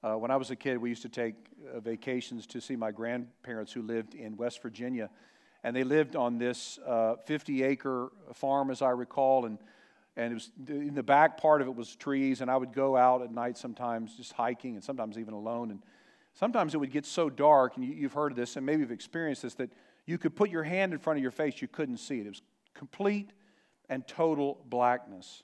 uh, 0.02 0.14
when 0.14 0.30
I 0.30 0.36
was 0.36 0.50
a 0.50 0.56
kid, 0.56 0.78
we 0.78 0.88
used 0.88 1.02
to 1.02 1.08
take 1.08 1.34
uh, 1.74 1.80
vacations 1.80 2.46
to 2.48 2.60
see 2.60 2.76
my 2.76 2.90
grandparents 2.90 3.72
who 3.72 3.82
lived 3.82 4.14
in 4.14 4.36
West 4.36 4.60
Virginia, 4.62 5.10
and 5.64 5.74
they 5.74 5.84
lived 5.84 6.16
on 6.16 6.38
this 6.38 6.78
50-acre 6.86 8.06
uh, 8.06 8.32
farm, 8.32 8.70
as 8.70 8.82
I 8.82 8.90
recall, 8.90 9.46
and 9.46 9.58
and 10.16 10.32
it 10.32 10.34
was 10.34 10.50
in 10.68 10.94
the 10.94 11.02
back 11.02 11.40
part 11.40 11.62
of 11.62 11.68
it 11.68 11.74
was 11.74 11.96
trees 11.96 12.40
and 12.40 12.50
i 12.50 12.56
would 12.56 12.72
go 12.72 12.96
out 12.96 13.22
at 13.22 13.32
night 13.32 13.56
sometimes 13.56 14.16
just 14.16 14.32
hiking 14.32 14.74
and 14.74 14.84
sometimes 14.84 15.18
even 15.18 15.34
alone 15.34 15.70
and 15.70 15.82
sometimes 16.34 16.74
it 16.74 16.78
would 16.78 16.90
get 16.90 17.06
so 17.06 17.30
dark 17.30 17.76
and 17.76 17.84
you, 17.84 18.02
have 18.02 18.12
heard 18.12 18.32
of 18.32 18.36
this 18.36 18.56
and 18.56 18.66
maybe 18.66 18.80
you've 18.80 18.92
experienced 18.92 19.42
this 19.42 19.54
that 19.54 19.70
you 20.06 20.18
could 20.18 20.34
put 20.34 20.50
your 20.50 20.62
hand 20.62 20.92
in 20.92 20.98
front 20.98 21.18
of 21.18 21.22
your 21.22 21.30
face 21.30 21.62
you 21.62 21.68
couldn't 21.68 21.98
see 21.98 22.18
it 22.18 22.26
it 22.26 22.28
was 22.28 22.42
complete 22.74 23.30
and 23.88 24.06
total 24.06 24.62
blackness 24.68 25.42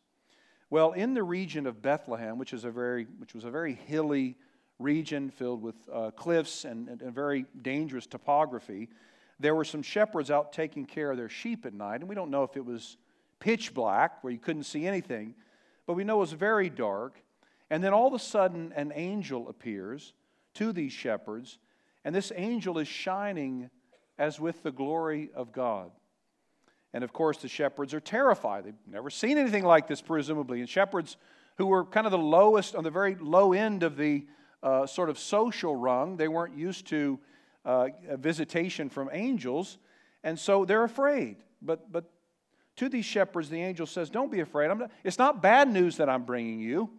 well 0.71 0.93
in 0.93 1.15
the 1.15 1.23
region 1.23 1.67
of 1.67 1.83
bethlehem 1.83 2.39
which 2.39 2.53
is 2.53 2.65
a 2.65 2.71
very 2.71 3.07
which 3.19 3.35
was 3.35 3.45
a 3.45 3.51
very 3.51 3.75
hilly 3.75 4.37
region 4.79 5.31
filled 5.31 5.61
with 5.61 5.75
uh, 5.93 6.11
cliffs 6.13 6.65
and, 6.65 6.89
and, 6.89 7.03
and 7.03 7.15
very 7.15 7.45
dangerous 7.63 8.07
topography 8.07 8.89
there 9.41 9.55
were 9.55 9.65
some 9.65 9.83
shepherds 9.83 10.31
out 10.31 10.53
taking 10.53 10.85
care 10.85 11.11
of 11.11 11.17
their 11.17 11.29
sheep 11.29 11.67
at 11.67 11.75
night 11.75 12.01
and 12.01 12.09
we 12.09 12.15
don't 12.15 12.31
know 12.31 12.43
if 12.43 12.57
it 12.57 12.65
was 12.65 12.97
pitch 13.41 13.75
black 13.75 14.23
where 14.23 14.33
you 14.33 14.39
couldn't 14.39 14.65
see 14.65 14.87
anything, 14.87 15.35
but 15.87 15.95
we 15.95 16.05
know 16.05 16.17
it 16.17 16.21
was 16.21 16.33
very 16.33 16.69
dark. 16.69 17.23
And 17.71 17.83
then 17.85 17.93
all 17.93 18.09
of 18.09 18.15
a 18.15 18.19
sudden, 18.19 18.73
an 18.75 18.93
angel 18.95 19.49
appears 19.49 20.13
to 20.55 20.73
these 20.73 20.93
shepherds, 20.93 21.59
and 22.05 22.15
this 22.15 22.33
angel 22.35 22.79
is 22.79 22.89
shining 22.89 23.71
as 24.19 24.41
with 24.41 24.63
the 24.63 24.73
glory 24.73 25.31
of 25.35 25.53
God. 25.53 25.91
And 26.95 27.05
of 27.05 27.13
course, 27.13 27.39
the 27.39 27.49
shepherds 27.49 27.93
are 27.93 28.01
terrified. 28.01 28.65
They've 28.65 28.75
never 28.91 29.11
seen 29.11 29.39
anything 29.39 29.65
like 29.65 29.87
this, 29.87 30.01
presumably. 30.01 30.61
And 30.61 30.69
shepherds 30.69 31.17
who 31.57 31.67
were 31.67 31.85
kind 31.85 32.07
of 32.07 32.13
the 32.13 32.19
lowest, 32.19 32.75
on 32.75 32.85
the 32.85 32.91
very 32.91 33.15
low 33.17 33.53
end 33.53 33.83
of 33.83 33.97
the 33.97 34.27
uh, 34.63 34.87
sort 34.87 35.11
of 35.11 35.19
social 35.19 35.77
rung, 35.77 36.17
they 36.17 36.29
weren't 36.29 36.57
used 36.57 36.87
to 36.87 37.19
uh, 37.65 37.89
visitation 38.17 38.89
from 38.89 39.11
angels, 39.13 39.79
and 40.25 40.39
so 40.39 40.65
they're 40.65 40.85
afraid. 40.85 41.37
But, 41.61 41.93
but 41.93 42.11
to 42.77 42.89
these 42.89 43.05
shepherds, 43.05 43.51
the 43.51 43.61
angel 43.61 43.87
says, 43.87 44.09
Don't 44.09 44.33
be 44.33 44.41
afraid. 44.41 44.69
Not, 44.69 44.91
it's 45.05 45.19
not 45.19 45.43
bad 45.43 45.71
news 45.71 45.97
that 45.99 46.09
I'm 46.09 46.25
bringing 46.25 46.61
you, 46.61 46.91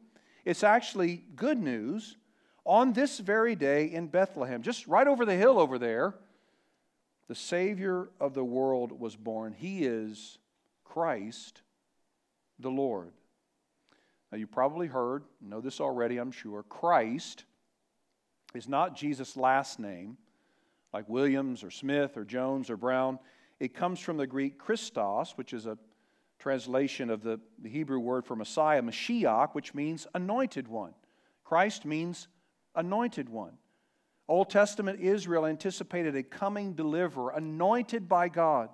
it's 0.46 0.63
actually 0.63 1.24
good 1.36 1.58
news. 1.58 2.17
On 2.65 2.93
this 2.93 3.17
very 3.17 3.55
day 3.55 3.86
in 3.86 4.08
Bethlehem, 4.08 4.62
just 4.62 4.86
right 4.86 5.08
over 5.08 5.25
the 5.25 5.36
hill 5.36 5.58
over 5.58 5.79
there, 5.79 6.13
the 7.29 7.36
Savior 7.36 8.09
of 8.19 8.33
the 8.33 8.43
world 8.43 9.00
was 9.00 9.15
born. 9.15 9.53
He 9.53 9.86
is 9.86 10.39
Christ 10.83 11.62
the 12.57 12.71
Lord. 12.71 13.13
Now, 14.31 14.39
you 14.39 14.48
probably 14.48 14.88
heard, 14.88 15.24
know 15.39 15.62
this 15.62 15.79
already, 15.79 16.17
I'm 16.17 16.31
sure. 16.31 16.63
Christ 16.63 17.45
is 18.55 18.67
not 18.67 18.95
Jesus' 18.95 19.38
last 19.38 19.79
name, 19.79 20.17
like 20.91 21.07
Williams 21.07 21.63
or 21.63 21.69
Smith 21.69 22.17
or 22.17 22.25
Jones 22.25 22.69
or 22.69 22.77
Brown. 22.77 23.19
It 23.59 23.75
comes 23.75 24.00
from 24.00 24.17
the 24.17 24.27
Greek 24.27 24.57
Christos, 24.57 25.33
which 25.36 25.53
is 25.53 25.67
a 25.67 25.77
translation 26.39 27.12
of 27.12 27.21
the, 27.21 27.39
the 27.62 27.69
Hebrew 27.69 28.00
word 28.00 28.25
for 28.25 28.36
Messiah, 28.36 28.81
Mashiach, 28.81 29.53
which 29.53 29.75
means 29.75 30.07
anointed 30.15 30.67
one. 30.67 30.93
Christ 31.43 31.86
means 31.86 32.27
anointed 32.74 33.29
one. 33.29 33.53
Old 34.29 34.50
Testament 34.50 35.01
Israel 35.01 35.45
anticipated 35.45 36.15
a 36.15 36.24
coming 36.24 36.74
deliverer, 36.74 37.31
anointed 37.31 38.07
by 38.07 38.29
God, 38.29 38.69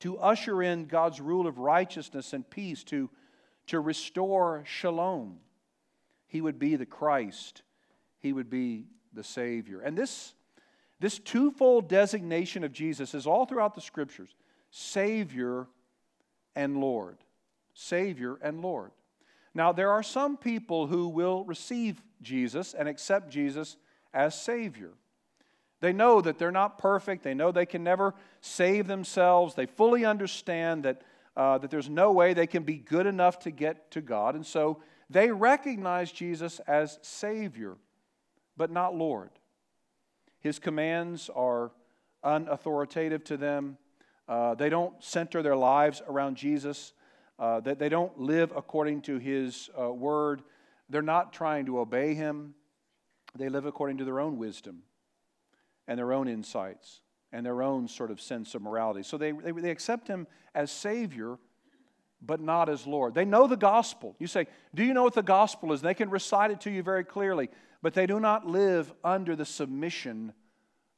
to 0.00 0.18
usher 0.18 0.62
in 0.62 0.86
God's 0.86 1.20
rule 1.20 1.46
of 1.46 1.58
righteousness 1.58 2.32
and 2.32 2.48
peace, 2.48 2.82
to, 2.84 3.10
to 3.66 3.78
restore 3.78 4.64
shalom. 4.66 5.38
He 6.26 6.40
would 6.40 6.58
be 6.58 6.76
the 6.76 6.86
Christ, 6.86 7.62
he 8.18 8.32
would 8.32 8.48
be 8.48 8.86
the 9.12 9.22
Savior. 9.24 9.80
And 9.80 9.96
this 9.96 10.34
this 10.98 11.18
twofold 11.18 11.88
designation 11.88 12.62
of 12.62 12.72
Jesus 12.72 13.14
is 13.14 13.26
all 13.26 13.46
throughout 13.46 13.74
the 13.74 13.80
scriptures 13.80 14.34
Savior 14.70 15.66
and 16.54 16.78
Lord. 16.78 17.18
Savior 17.74 18.38
and 18.42 18.60
Lord. 18.60 18.92
Now, 19.54 19.72
there 19.72 19.90
are 19.90 20.02
some 20.02 20.36
people 20.36 20.86
who 20.86 21.08
will 21.08 21.44
receive 21.44 22.02
Jesus 22.22 22.74
and 22.74 22.88
accept 22.88 23.30
Jesus 23.30 23.76
as 24.12 24.40
Savior. 24.40 24.92
They 25.80 25.92
know 25.92 26.20
that 26.20 26.38
they're 26.38 26.50
not 26.50 26.78
perfect. 26.78 27.22
They 27.22 27.34
know 27.34 27.52
they 27.52 27.66
can 27.66 27.82
never 27.82 28.14
save 28.40 28.86
themselves. 28.86 29.54
They 29.54 29.66
fully 29.66 30.04
understand 30.04 30.84
that, 30.84 31.02
uh, 31.36 31.58
that 31.58 31.70
there's 31.70 31.88
no 31.88 32.12
way 32.12 32.34
they 32.34 32.46
can 32.46 32.64
be 32.64 32.76
good 32.76 33.06
enough 33.06 33.38
to 33.40 33.50
get 33.50 33.90
to 33.92 34.00
God. 34.00 34.34
And 34.34 34.44
so 34.44 34.82
they 35.08 35.30
recognize 35.30 36.12
Jesus 36.12 36.60
as 36.66 36.98
Savior, 37.02 37.76
but 38.56 38.70
not 38.70 38.94
Lord. 38.94 39.30
His 40.40 40.58
commands 40.58 41.30
are 41.34 41.72
unauthoritative 42.24 43.24
to 43.24 43.36
them. 43.36 43.78
Uh, 44.28 44.54
they 44.54 44.68
don't 44.68 45.02
center 45.02 45.42
their 45.42 45.56
lives 45.56 46.02
around 46.06 46.36
Jesus. 46.36 46.92
Uh, 47.38 47.58
that 47.60 47.78
they 47.78 47.88
don't 47.88 48.20
live 48.20 48.52
according 48.54 49.00
to 49.00 49.18
His 49.18 49.70
uh, 49.80 49.90
word. 49.90 50.42
They're 50.90 51.00
not 51.00 51.32
trying 51.32 51.64
to 51.66 51.78
obey 51.80 52.12
Him. 52.12 52.54
They 53.36 53.48
live 53.48 53.66
according 53.66 53.98
to 53.98 54.04
their 54.04 54.20
own 54.20 54.38
wisdom 54.38 54.82
and 55.86 55.98
their 55.98 56.12
own 56.12 56.28
insights 56.28 57.00
and 57.32 57.46
their 57.46 57.62
own 57.62 57.88
sort 57.88 58.10
of 58.10 58.20
sense 58.20 58.54
of 58.54 58.62
morality. 58.62 59.02
So 59.02 59.16
they, 59.16 59.32
they, 59.32 59.52
they 59.52 59.70
accept 59.70 60.08
Him 60.08 60.26
as 60.54 60.70
Savior, 60.70 61.38
but 62.20 62.40
not 62.40 62.68
as 62.68 62.86
Lord. 62.86 63.14
They 63.14 63.24
know 63.24 63.46
the 63.46 63.56
gospel. 63.56 64.16
You 64.18 64.26
say, 64.26 64.46
Do 64.74 64.84
you 64.84 64.94
know 64.94 65.04
what 65.04 65.14
the 65.14 65.22
gospel 65.22 65.72
is? 65.72 65.80
They 65.80 65.94
can 65.94 66.10
recite 66.10 66.50
it 66.50 66.60
to 66.62 66.70
you 66.70 66.82
very 66.82 67.04
clearly 67.04 67.48
but 67.82 67.94
they 67.94 68.06
do 68.06 68.20
not 68.20 68.46
live 68.46 68.92
under 69.02 69.34
the 69.34 69.44
submission 69.44 70.32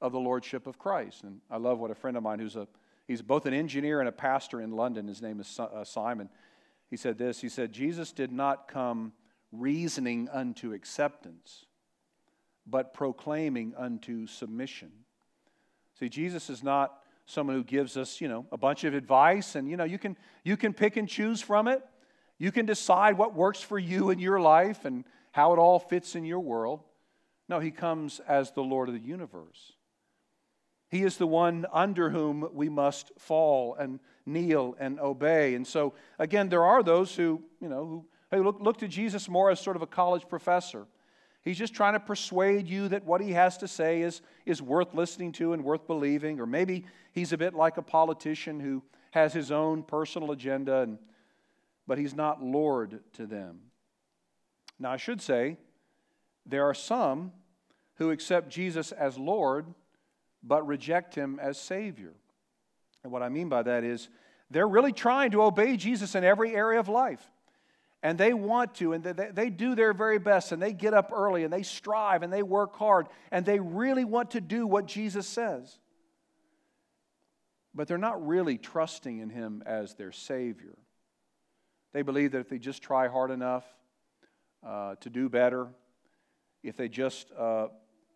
of 0.01 0.13
the 0.13 0.19
lordship 0.19 0.67
of 0.67 0.79
Christ. 0.79 1.23
And 1.23 1.41
I 1.51 1.59
love 1.59 1.79
what 1.79 1.91
a 1.91 1.95
friend 1.95 2.17
of 2.17 2.23
mine 2.23 2.41
who's 2.41 2.57
a 2.57 2.67
he's 3.07 3.23
both 3.23 3.47
an 3.47 3.55
engineer 3.55 4.01
and 4.01 4.09
a 4.09 4.13
pastor 4.13 4.61
in 4.61 4.73
London. 4.73 5.07
His 5.07 5.23
name 5.23 5.41
is 5.41 5.61
uh, 5.61 5.85
Simon. 5.85 6.29
He 6.91 6.97
said 6.97 7.19
this. 7.19 7.41
He 7.41 7.49
said 7.49 7.73
Jesus 7.73 8.13
did 8.13 8.33
not 8.33 8.69
come 8.69 9.13
reasoning 9.53 10.29
unto 10.33 10.73
acceptance, 10.73 11.67
but 12.67 12.95
proclaiming 12.95 13.75
unto 13.77 14.27
submission. 14.27 14.91
See, 15.99 16.09
Jesus 16.09 16.51
is 16.51 16.63
not 16.63 16.99
someone 17.27 17.57
who 17.57 17.65
gives 17.65 17.97
us, 17.97 18.21
you 18.21 18.29
know, 18.29 18.47
a 18.53 18.57
bunch 18.57 18.85
of 18.85 18.95
advice 18.95 19.55
and 19.55 19.69
you 19.69 19.77
know, 19.77 19.85
you 19.85 19.99
can 19.99 20.17
you 20.45 20.57
can 20.57 20.73
pick 20.73 20.97
and 20.97 21.09
choose 21.09 21.41
from 21.41 21.69
it. 21.69 21.83
You 22.39 22.51
can 22.51 22.67
decide 22.67 23.17
what 23.17 23.35
works 23.35 23.61
for 23.61 23.79
you 23.79 24.11
in 24.11 24.19
your 24.19 24.41
life 24.41 24.85
and 24.85 25.05
how 25.31 25.53
it 25.53 25.59
all 25.59 25.79
fits 25.79 26.15
in 26.15 26.25
your 26.25 26.41
world. 26.41 26.81
No, 27.49 27.61
he 27.61 27.71
comes 27.71 28.21
as 28.27 28.53
the 28.53 28.63
Lord 28.63 28.89
of 28.89 28.95
the 28.95 29.01
universe. 29.01 29.73
He 30.89 31.05
is 31.05 31.17
the 31.17 31.27
one 31.27 31.65
under 31.73 32.11
whom 32.11 32.49
we 32.53 32.69
must 32.69 33.13
fall 33.19 33.75
and 33.75 33.99
kneel 34.27 34.77
and 34.79 35.01
obey. 35.01 35.55
And 35.55 35.67
so, 35.67 35.95
again, 36.19 36.51
there 36.51 36.65
are 36.65 36.83
those 36.83 37.15
who, 37.15 37.43
you 37.61 37.69
know, 37.69 38.05
who, 38.31 38.43
look, 38.43 38.59
look 38.61 38.79
to 38.79 38.89
Jesus 38.89 39.29
more 39.29 39.51
as 39.51 39.59
sort 39.59 39.77
of 39.77 39.83
a 39.83 39.87
college 39.87 40.29
professor. 40.29 40.87
He's 41.43 41.59
just 41.59 41.75
trying 41.75 41.95
to 41.95 42.01
persuade 42.01 42.69
you 42.69 42.89
that 42.89 43.05
what 43.05 43.21
he 43.21 43.33
has 43.33 43.59
to 43.59 43.69
say 43.69 44.03
is, 44.03 44.23
is 44.47 44.63
worth 44.63 44.95
listening 44.95 45.33
to 45.33 45.53
and 45.53 45.65
worth 45.65 45.87
believing. 45.87 46.41
Or 46.41 46.47
maybe 46.47 46.85
he's 47.13 47.33
a 47.33 47.39
bit 47.39 47.53
like 47.55 47.77
a 47.77 47.83
politician 47.83 48.61
who 48.61 48.83
has 49.11 49.33
his 49.33 49.51
own 49.51 49.83
personal 49.83 50.31
agenda, 50.31 50.83
and, 50.83 50.99
but 51.87 51.99
he's 51.99 52.15
not 52.15 52.43
Lord 52.43 53.01
to 53.15 53.27
them. 53.27 53.61
Now, 54.79 54.93
I 54.93 54.97
should 54.97 55.21
say, 55.21 55.59
there 56.47 56.65
are 56.65 56.75
some 56.75 57.33
who 57.97 58.11
accept 58.11 58.49
Jesus 58.49 58.93
as 58.93 59.19
Lord 59.19 59.67
but 60.43 60.67
reject 60.67 61.15
him 61.15 61.39
as 61.41 61.59
Savior. 61.59 62.15
And 63.03 63.13
what 63.13 63.23
I 63.23 63.29
mean 63.29 63.49
by 63.49 63.63
that 63.63 63.85
is 63.85 64.09
they're 64.51 64.69
really 64.69 64.93
trying 64.93 65.31
to 65.33 65.43
obey 65.43 65.77
Jesus 65.77 66.15
in 66.15 66.25
every 66.25 66.55
area 66.55 66.81
of 66.81 66.89
life. 66.89 67.31
And 68.03 68.19
they 68.19 68.33
want 68.35 68.75
to, 68.77 68.95
and 68.95 69.05
they, 69.05 69.31
they 69.33 69.49
do 69.49 69.77
their 69.77 69.93
very 69.93 70.19
best, 70.19 70.51
and 70.51 70.61
they 70.61 70.73
get 70.73 70.93
up 70.93 71.13
early, 71.15 71.45
and 71.45 71.53
they 71.53 71.63
strive, 71.63 72.23
and 72.23 72.33
they 72.33 72.43
work 72.43 72.75
hard, 72.77 73.07
and 73.31 73.47
they 73.47 73.61
really 73.61 74.05
want 74.05 74.33
to 74.33 74.41
do 74.41 74.67
what 74.67 74.87
Jesus 74.87 75.27
says. 75.27 75.79
But 77.75 77.87
they're 77.87 77.99
not 77.99 78.27
really 78.27 78.59
trusting 78.59 79.19
in 79.19 79.31
Him 79.31 79.63
as 79.65 79.95
their 79.95 80.11
Savior. 80.11 80.77
They 81.93 82.03
believe 82.03 82.33
that 82.33 82.41
if 82.41 82.49
they 82.49 82.59
just 82.59 82.83
try 82.83 83.07
hard 83.07 83.31
enough, 83.31 83.65
uh, 84.67 84.95
to 84.97 85.11
do 85.11 85.29
better, 85.29 85.69
if 86.63 86.77
they 86.77 86.89
just 86.89 87.31
uh, 87.39 87.69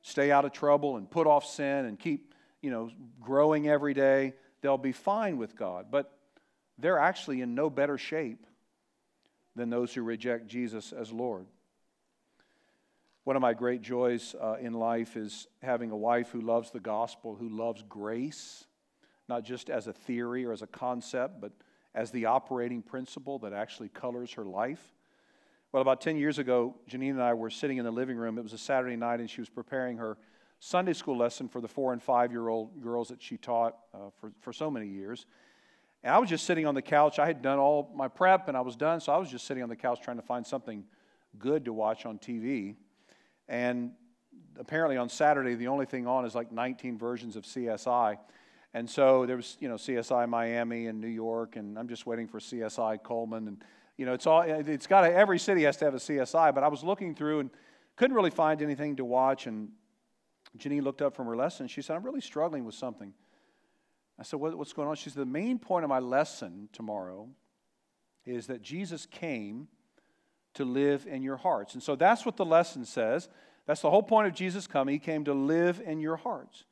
stay 0.02 0.31
out 0.31 0.45
of 0.45 0.52
trouble 0.52 0.97
and 0.97 1.11
put 1.11 1.26
off 1.26 1.45
sin 1.45 1.85
and 1.85 1.99
keep, 1.99 2.35
you 2.62 2.71
know, 2.71 2.90
growing 3.21 3.69
every 3.69 3.95
day, 3.95 4.35
they'll 4.62 4.78
be 4.78 4.93
fine 4.93 5.38
with 5.38 5.57
God. 5.57 5.87
But 5.90 6.12
they're 6.78 6.99
actually 6.99 7.40
in 7.40 7.55
no 7.55 7.71
better 7.71 7.99
shape 7.99 8.47
than 9.56 9.70
those 9.70 9.92
who 9.94 10.02
reject 10.02 10.46
Jesus 10.46 10.92
as 10.92 11.10
Lord. 11.10 11.46
One 13.25 13.34
of 13.34 13.42
my 13.42 13.54
great 13.54 13.82
joys 13.82 14.36
uh, 14.40 14.56
in 14.60 14.75
life 14.75 15.16
is 15.16 15.48
having 15.60 15.90
a 15.90 15.96
wife 15.96 16.28
who 16.28 16.40
loves 16.40 16.70
the 16.70 16.78
gospel, 16.78 17.34
who 17.34 17.48
loves 17.48 17.82
grace, 17.88 18.66
not 19.28 19.42
just 19.42 19.68
as 19.68 19.88
a 19.88 19.92
theory 19.92 20.44
or 20.44 20.52
as 20.52 20.62
a 20.62 20.66
concept, 20.68 21.40
but 21.40 21.50
as 21.92 22.12
the 22.12 22.26
operating 22.26 22.82
principle 22.82 23.40
that 23.40 23.52
actually 23.52 23.88
colors 23.88 24.34
her 24.34 24.44
life. 24.44 24.94
Well, 25.72 25.82
about 25.82 26.00
10 26.00 26.16
years 26.16 26.38
ago, 26.38 26.76
Janine 26.88 27.10
and 27.10 27.22
I 27.22 27.34
were 27.34 27.50
sitting 27.50 27.78
in 27.78 27.84
the 27.84 27.90
living 27.90 28.16
room. 28.16 28.38
It 28.38 28.42
was 28.42 28.52
a 28.52 28.58
Saturday 28.58 28.96
night, 28.96 29.18
and 29.18 29.28
she 29.28 29.40
was 29.40 29.48
preparing 29.48 29.96
her 29.96 30.16
Sunday 30.60 30.92
school 30.92 31.18
lesson 31.18 31.48
for 31.48 31.60
the 31.60 31.68
four 31.68 31.92
and 31.92 32.02
five 32.02 32.30
year 32.30 32.48
old 32.48 32.80
girls 32.80 33.08
that 33.08 33.20
she 33.20 33.36
taught 33.36 33.76
uh, 33.92 34.10
for, 34.20 34.32
for 34.40 34.52
so 34.52 34.70
many 34.70 34.86
years. 34.86 35.26
And 36.06 36.14
I 36.14 36.18
was 36.18 36.30
just 36.30 36.46
sitting 36.46 36.66
on 36.66 36.76
the 36.76 36.82
couch. 36.82 37.18
I 37.18 37.26
had 37.26 37.42
done 37.42 37.58
all 37.58 37.90
my 37.92 38.06
prep 38.06 38.46
and 38.46 38.56
I 38.56 38.60
was 38.60 38.76
done, 38.76 39.00
so 39.00 39.12
I 39.12 39.16
was 39.16 39.28
just 39.28 39.44
sitting 39.44 39.64
on 39.64 39.68
the 39.68 39.75
couch 39.75 40.00
trying 40.00 40.18
to 40.18 40.22
find 40.22 40.46
something 40.46 40.84
good 41.36 41.64
to 41.64 41.72
watch 41.72 42.06
on 42.06 42.20
TV. 42.20 42.76
And 43.48 43.90
apparently 44.56 44.98
on 44.98 45.08
Saturday, 45.08 45.56
the 45.56 45.66
only 45.66 45.84
thing 45.84 46.06
on 46.06 46.25
is 46.25 46.36
like 46.36 46.52
19 46.52 46.96
versions 46.96 47.34
of 47.34 47.42
CSI. 47.42 48.18
And 48.72 48.88
so 48.88 49.26
there 49.26 49.34
was, 49.34 49.56
you 49.58 49.68
know, 49.68 49.75
CSI 49.75 50.28
Miami 50.28 50.86
and 50.86 51.00
New 51.00 51.08
York, 51.08 51.56
and 51.56 51.76
I'm 51.76 51.88
just 51.88 52.06
waiting 52.06 52.28
for 52.28 52.38
CSI 52.38 53.02
Cullman. 53.02 53.48
And, 53.48 53.64
you 53.96 54.06
know, 54.06 54.12
it's 54.12 54.28
all, 54.28 54.42
it's 54.42 54.86
got, 54.86 55.10
every 55.10 55.40
city 55.40 55.64
has 55.64 55.76
to 55.78 55.86
have 55.86 55.94
a 55.94 55.98
CSI. 55.98 56.54
But 56.54 56.62
I 56.62 56.68
was 56.68 56.84
looking 56.84 57.16
through 57.16 57.40
and 57.40 57.50
couldn't 57.96 58.14
really 58.14 58.30
find 58.30 58.62
anything 58.62 58.94
to 58.94 59.04
watch. 59.04 59.48
And 59.48 59.70
Janine 60.56 60.84
looked 60.84 61.02
up 61.02 61.16
from 61.16 61.26
her 61.26 61.34
lesson. 61.34 61.66
She 61.66 61.82
said, 61.82 61.96
I'm 61.96 62.04
really 62.04 62.20
struggling 62.20 62.64
with 62.64 62.76
something. 62.76 63.12
I 64.18 64.23
said, 64.23 64.40
what, 64.40 64.56
What's 64.56 64.73
going 64.73 64.88
on? 64.88 64.96
She 64.96 65.11
said, 65.11 65.20
The 65.20 65.26
main 65.26 65.58
point 65.58 65.85
of 65.85 65.88
my 65.88 65.99
lesson 65.99 66.68
tomorrow 66.73 67.28
is 68.25 68.46
that 68.49 68.62
Jesus 68.62 69.06
came 69.06 69.68
to 70.54 70.64
live 70.64 71.06
in 71.06 71.23
your 71.23 71.37
hearts. 71.37 71.75
And 71.75 71.82
so 71.82 71.94
that's 71.94 72.25
what 72.26 72.37
the 72.37 72.44
lesson 72.44 72.85
says. 72.85 73.28
That's 73.66 73.82
the 73.82 73.90
whole 73.90 74.02
point 74.02 74.26
of 74.26 74.35
Jesus 74.35 74.66
coming. 74.66 74.94
He 74.94 74.99
came 74.99 75.25
to 75.25 75.35
live 75.35 75.82
in 75.85 76.00
your 76.00 76.16
hearts. 76.16 76.64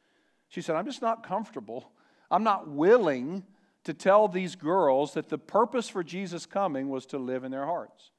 She 0.48 0.62
said, 0.62 0.76
I'm 0.76 0.86
just 0.86 1.02
not 1.02 1.26
comfortable. 1.26 1.90
I'm 2.30 2.44
not 2.44 2.68
willing 2.68 3.44
to 3.84 3.92
tell 3.92 4.28
these 4.28 4.56
girls 4.56 5.14
that 5.14 5.28
the 5.28 5.38
purpose 5.38 5.88
for 5.88 6.02
Jesus 6.02 6.46
coming 6.46 6.88
was 6.88 7.06
to 7.06 7.18
live 7.18 7.44
in 7.44 7.50
their 7.50 7.66
hearts. 7.66 8.10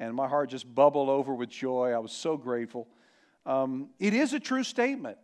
And 0.00 0.14
my 0.14 0.28
heart 0.28 0.50
just 0.50 0.72
bubbled 0.74 1.08
over 1.08 1.34
with 1.34 1.48
joy. 1.48 1.92
I 1.92 1.98
was 1.98 2.12
so 2.12 2.36
grateful. 2.36 2.88
Um, 3.46 3.90
it 3.98 4.14
is 4.14 4.32
a 4.32 4.40
true 4.40 4.64
statement 4.64 5.18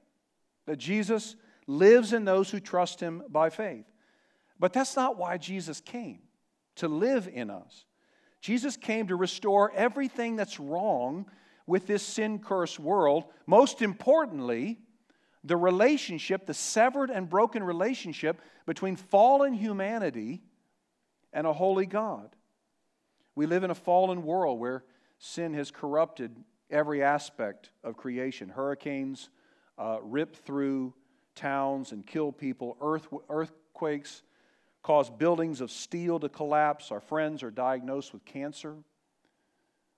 that 0.67 0.79
Jesus 0.79 1.37
lives 1.67 2.13
in 2.13 2.25
those 2.25 2.51
who 2.51 2.61
trust 2.61 3.01
him 3.01 3.23
by 3.29 3.51
faith. 3.51 3.87
But 4.59 4.73
that's 4.73 4.97
not 4.97 5.19
why 5.19 5.39
Jesus 5.39 5.81
came, 5.81 6.21
to 6.77 6.89
live 6.89 7.29
in 7.33 7.51
us. 7.51 7.85
Jesus 8.41 8.77
came 8.77 9.09
to 9.09 9.17
restore 9.17 9.73
everything 9.73 10.37
that's 10.37 10.61
wrong 10.61 11.27
with 11.67 11.87
this 11.87 12.03
sin 12.03 12.39
cursed 12.39 12.79
world. 12.79 13.25
Most 13.47 13.81
importantly, 13.81 14.79
the 15.43 15.57
relationship, 15.57 16.47
the 16.47 16.55
severed 16.55 17.11
and 17.11 17.29
broken 17.29 17.63
relationship 17.63 18.41
between 18.67 18.97
fallen 18.97 19.55
humanity 19.55 20.43
and 21.33 21.47
a 21.47 21.53
holy 21.53 21.87
God. 21.87 22.37
We 23.35 23.47
live 23.47 23.65
in 23.65 23.71
a 23.71 23.75
fallen 23.75 24.23
world 24.23 24.61
where 24.61 24.85
sin 25.19 25.55
has 25.55 25.71
corrupted 25.71 26.37
every 26.71 27.03
aspect 27.03 27.71
of 27.83 27.97
creation. 27.97 28.49
Hurricanes 28.49 29.29
uh, 29.79 29.99
rip 30.03 30.37
through 30.37 30.95
towns 31.35 31.93
and 31.93 32.07
kill 32.07 32.33
people, 32.33 32.77
Earth, 32.81 33.07
earthquakes 33.29 34.23
cause 34.85 35.09
buildings 35.09 35.61
of 35.61 35.71
steel 35.71 36.21
to 36.21 36.29
collapse. 36.29 36.93
Our 36.93 37.01
friends 37.01 37.43
are 37.43 37.51
diagnosed 37.51 38.13
with 38.13 38.25
cancer 38.25 38.77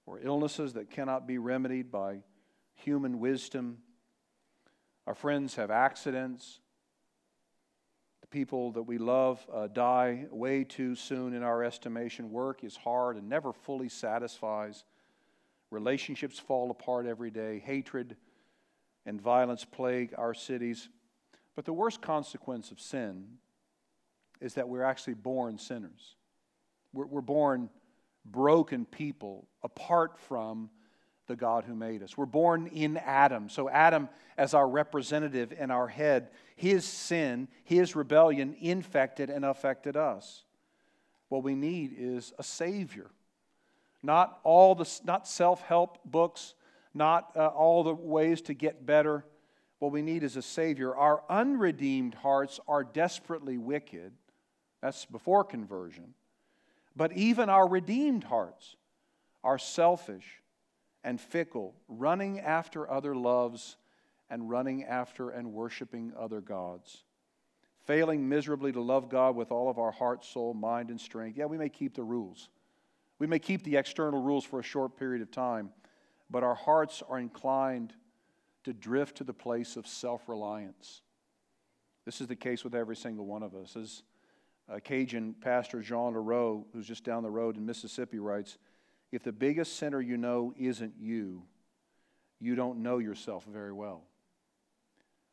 or 0.06 0.20
illnesses 0.22 0.74
that 0.74 0.90
cannot 0.90 1.26
be 1.26 1.38
remedied 1.38 1.90
by 1.90 2.20
human 2.74 3.18
wisdom. 3.18 3.78
Our 5.06 5.14
friends 5.14 5.56
have 5.56 5.72
accidents. 5.72 6.60
The 8.20 8.28
people 8.28 8.72
that 8.72 8.82
we 8.82 8.98
love 8.98 9.44
uh, 9.52 9.66
die 9.66 10.26
way 10.30 10.62
too 10.62 10.94
soon 10.94 11.34
in 11.34 11.42
our 11.42 11.64
estimation. 11.64 12.30
Work 12.30 12.62
is 12.62 12.76
hard 12.76 13.16
and 13.16 13.28
never 13.28 13.52
fully 13.52 13.88
satisfies. 13.88 14.84
Relationships 15.70 16.38
fall 16.38 16.70
apart 16.70 17.06
every 17.06 17.32
day. 17.32 17.60
Hatred 17.64 18.16
and 19.04 19.20
violence 19.20 19.64
plague 19.64 20.14
our 20.16 20.32
cities. 20.32 20.88
But 21.56 21.64
the 21.64 21.72
worst 21.72 22.02
consequence 22.02 22.70
of 22.70 22.78
sin 22.78 23.24
is 24.40 24.54
that 24.54 24.68
we're 24.68 24.82
actually 24.82 25.14
born 25.14 25.58
sinners. 25.58 26.14
We're, 26.92 27.06
we're 27.06 27.20
born 27.22 27.70
broken 28.24 28.84
people 28.84 29.48
apart 29.62 30.18
from 30.18 30.70
the 31.26 31.36
God 31.36 31.64
who 31.64 31.74
made 31.74 32.02
us. 32.02 32.16
We're 32.16 32.26
born 32.26 32.68
in 32.68 32.98
Adam. 32.98 33.48
So, 33.48 33.68
Adam, 33.68 34.08
as 34.36 34.54
our 34.54 34.68
representative 34.68 35.52
and 35.58 35.72
our 35.72 35.88
head, 35.88 36.28
his 36.54 36.84
sin, 36.84 37.48
his 37.64 37.96
rebellion 37.96 38.54
infected 38.60 39.30
and 39.30 39.44
affected 39.44 39.96
us. 39.96 40.44
What 41.28 41.42
we 41.42 41.54
need 41.54 41.94
is 41.98 42.32
a 42.38 42.42
Savior. 42.42 43.10
Not 44.02 44.38
all 44.44 44.74
the 44.74 44.88
not 45.04 45.26
self-help 45.26 45.98
books, 46.04 46.54
not 46.94 47.32
uh, 47.34 47.46
all 47.48 47.82
the 47.82 47.94
ways 47.94 48.42
to 48.42 48.54
get 48.54 48.86
better. 48.86 49.24
What 49.78 49.92
we 49.92 50.02
need 50.02 50.22
is 50.22 50.36
a 50.36 50.42
Savior. 50.42 50.94
Our 50.94 51.22
unredeemed 51.28 52.14
hearts 52.14 52.60
are 52.66 52.84
desperately 52.84 53.58
wicked 53.58 54.12
that's 54.80 55.04
before 55.04 55.44
conversion. 55.44 56.14
But 56.94 57.12
even 57.12 57.48
our 57.48 57.68
redeemed 57.68 58.24
hearts 58.24 58.76
are 59.44 59.58
selfish 59.58 60.42
and 61.04 61.20
fickle, 61.20 61.74
running 61.88 62.40
after 62.40 62.90
other 62.90 63.14
loves 63.14 63.76
and 64.30 64.50
running 64.50 64.84
after 64.84 65.30
and 65.30 65.52
worshiping 65.52 66.12
other 66.18 66.40
gods. 66.40 67.04
Failing 67.84 68.28
miserably 68.28 68.72
to 68.72 68.80
love 68.80 69.08
God 69.08 69.36
with 69.36 69.52
all 69.52 69.70
of 69.70 69.78
our 69.78 69.92
heart, 69.92 70.24
soul, 70.24 70.54
mind, 70.54 70.90
and 70.90 71.00
strength. 71.00 71.36
Yeah, 71.36 71.44
we 71.46 71.58
may 71.58 71.68
keep 71.68 71.94
the 71.94 72.02
rules. 72.02 72.48
We 73.18 73.26
may 73.26 73.38
keep 73.38 73.62
the 73.62 73.76
external 73.76 74.20
rules 74.20 74.44
for 74.44 74.58
a 74.58 74.64
short 74.64 74.96
period 74.96 75.22
of 75.22 75.30
time, 75.30 75.70
but 76.28 76.42
our 76.42 76.54
hearts 76.54 77.02
are 77.08 77.18
inclined 77.18 77.92
to 78.66 78.72
drift 78.72 79.16
to 79.18 79.24
the 79.24 79.32
place 79.32 79.76
of 79.76 79.86
self 79.86 80.28
reliance. 80.28 81.00
This 82.04 82.20
is 82.20 82.26
the 82.26 82.36
case 82.36 82.64
with 82.64 82.74
every 82.74 82.96
single 82.96 83.24
one 83.24 83.44
of 83.44 83.54
us. 83.54 83.76
As 83.76 84.02
Cajun 84.82 85.36
pastor 85.40 85.80
Jean 85.80 86.14
Leroux, 86.14 86.66
who's 86.72 86.86
just 86.86 87.04
down 87.04 87.22
the 87.22 87.30
road 87.30 87.56
in 87.56 87.64
Mississippi, 87.64 88.18
writes 88.18 88.58
If 89.12 89.22
the 89.22 89.30
biggest 89.30 89.76
sinner 89.76 90.00
you 90.00 90.16
know 90.16 90.52
isn't 90.58 90.94
you, 90.98 91.44
you 92.40 92.56
don't 92.56 92.82
know 92.82 92.98
yourself 92.98 93.44
very 93.44 93.72
well. 93.72 94.02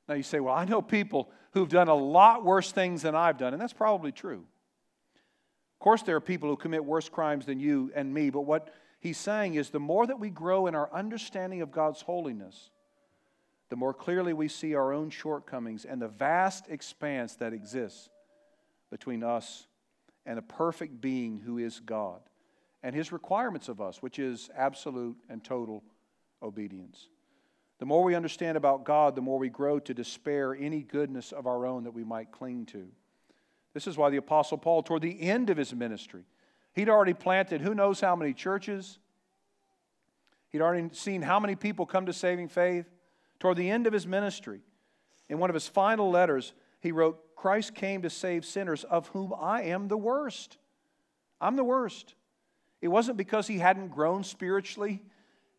Now 0.08 0.13
you 0.13 0.24
say, 0.24 0.39
Well, 0.39 0.54
I 0.54 0.65
know 0.65 0.84
people 0.84 1.32
who've 1.54 1.69
done 1.69 1.88
a 1.88 1.96
lot 1.96 2.46
worse 2.46 2.72
things 2.72 3.02
than 3.02 3.15
I've 3.15 3.39
done, 3.39 3.54
and 3.54 3.62
that's 3.62 3.74
probably 3.74 4.12
true. 4.12 4.46
Of 5.74 5.80
course, 5.80 6.04
there 6.04 6.15
are 6.15 6.22
people 6.22 6.50
who 6.50 6.56
commit 6.56 6.86
worse 6.86 7.10
crimes 7.10 7.48
than 7.48 7.60
you 7.60 7.91
and 7.96 8.13
me, 8.13 8.30
but 8.30 8.41
what 8.41 8.69
he's 9.00 9.17
saying 9.17 9.56
is 9.56 9.72
the 9.72 9.80
more 9.80 10.06
that 10.06 10.19
we 10.19 10.30
grow 10.30 10.67
in 10.67 10.76
our 10.76 10.93
understanding 10.93 11.63
of 11.63 11.72
God's 11.72 12.04
holiness, 12.04 12.69
the 13.73 13.77
more 13.77 13.91
clearly 13.91 14.33
we 14.33 14.47
see 14.47 14.75
our 14.75 14.93
own 14.93 15.09
shortcomings 15.09 15.83
and 15.83 15.99
the 15.99 16.07
vast 16.07 16.69
expanse 16.69 17.33
that 17.38 17.53
exists 17.53 18.07
between 18.91 19.23
us 19.23 19.65
and 20.27 20.38
a 20.38 20.43
perfect 20.43 21.01
being 21.01 21.41
who 21.43 21.57
is 21.57 21.79
God 21.79 22.21
and 22.83 22.95
his 22.95 23.12
requirements 23.12 23.69
of 23.69 23.81
us, 23.81 23.99
which 23.99 24.19
is 24.19 24.51
absolute 24.55 25.17
and 25.27 25.43
total 25.43 25.83
obedience. 26.43 27.07
The 27.79 27.88
more 27.88 28.03
we 28.03 28.13
understand 28.13 28.57
about 28.57 28.83
God, 28.83 29.15
the 29.15 29.21
more 29.21 29.39
we 29.39 29.49
grow 29.49 29.79
to 29.79 29.93
despair 29.95 30.53
any 30.53 30.83
goodness 30.83 31.31
of 31.31 31.47
our 31.47 31.65
own 31.65 31.86
that 31.86 31.95
we 31.95 32.03
might 32.03 32.31
cling 32.31 32.67
to. 32.67 32.86
This 33.73 33.88
is 33.88 33.97
why 33.97 34.12
the 34.12 34.17
Apostle 34.17 34.59
Paul, 34.59 34.83
toward 34.83 35.01
the 35.01 35.19
end 35.19 35.49
of 35.49 35.57
his 35.57 35.73
ministry, 35.73 36.25
he'd 36.73 36.89
already 36.89 37.15
planted 37.15 37.62
who 37.62 37.73
knows 37.73 37.99
how 37.99 38.15
many 38.15 38.36
churches. 38.36 38.99
He'd 40.51 40.62
already 40.62 40.89
seen 40.93 41.23
how 41.23 41.39
many 41.39 41.55
people 41.55 41.88
come 41.88 42.05
to 42.05 42.13
saving 42.13 42.49
faith. 42.49 42.86
Toward 43.43 43.58
the 43.58 43.69
end 43.69 43.88
of 43.88 43.91
his 43.91 44.08
ministry, 44.08 44.62
in 45.27 45.38
one 45.38 45.49
of 45.49 45.53
his 45.53 45.67
final 45.67 46.10
letters, 46.10 46.53
he 46.79 46.93
wrote, 46.93 47.36
Christ 47.36 47.75
came 47.75 48.01
to 48.03 48.10
save 48.10 48.45
sinners, 48.45 48.86
of 48.86 49.08
whom 49.08 49.34
I 49.38 49.63
am 49.63 49.89
the 49.89 49.97
worst. 49.97 50.58
I'm 51.41 51.58
the 51.58 51.63
worst. 51.65 52.15
It 52.82 52.88
wasn't 52.88 53.17
because 53.17 53.45
he 53.45 53.58
hadn't 53.58 53.89
grown 53.89 54.23
spiritually, 54.23 55.03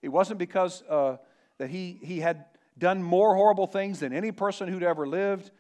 it 0.01 0.09
wasn't 0.09 0.39
because 0.39 0.83
uh, 0.89 1.19
that 1.59 1.69
he, 1.69 1.99
he 2.03 2.21
had 2.21 2.47
done 2.79 3.03
more 3.03 3.35
horrible 3.35 3.67
things 3.67 4.01
than 4.01 4.15
any 4.15 4.33
person 4.33 4.67
who'd 4.67 4.83
ever 4.83 5.07
lived. 5.07 5.51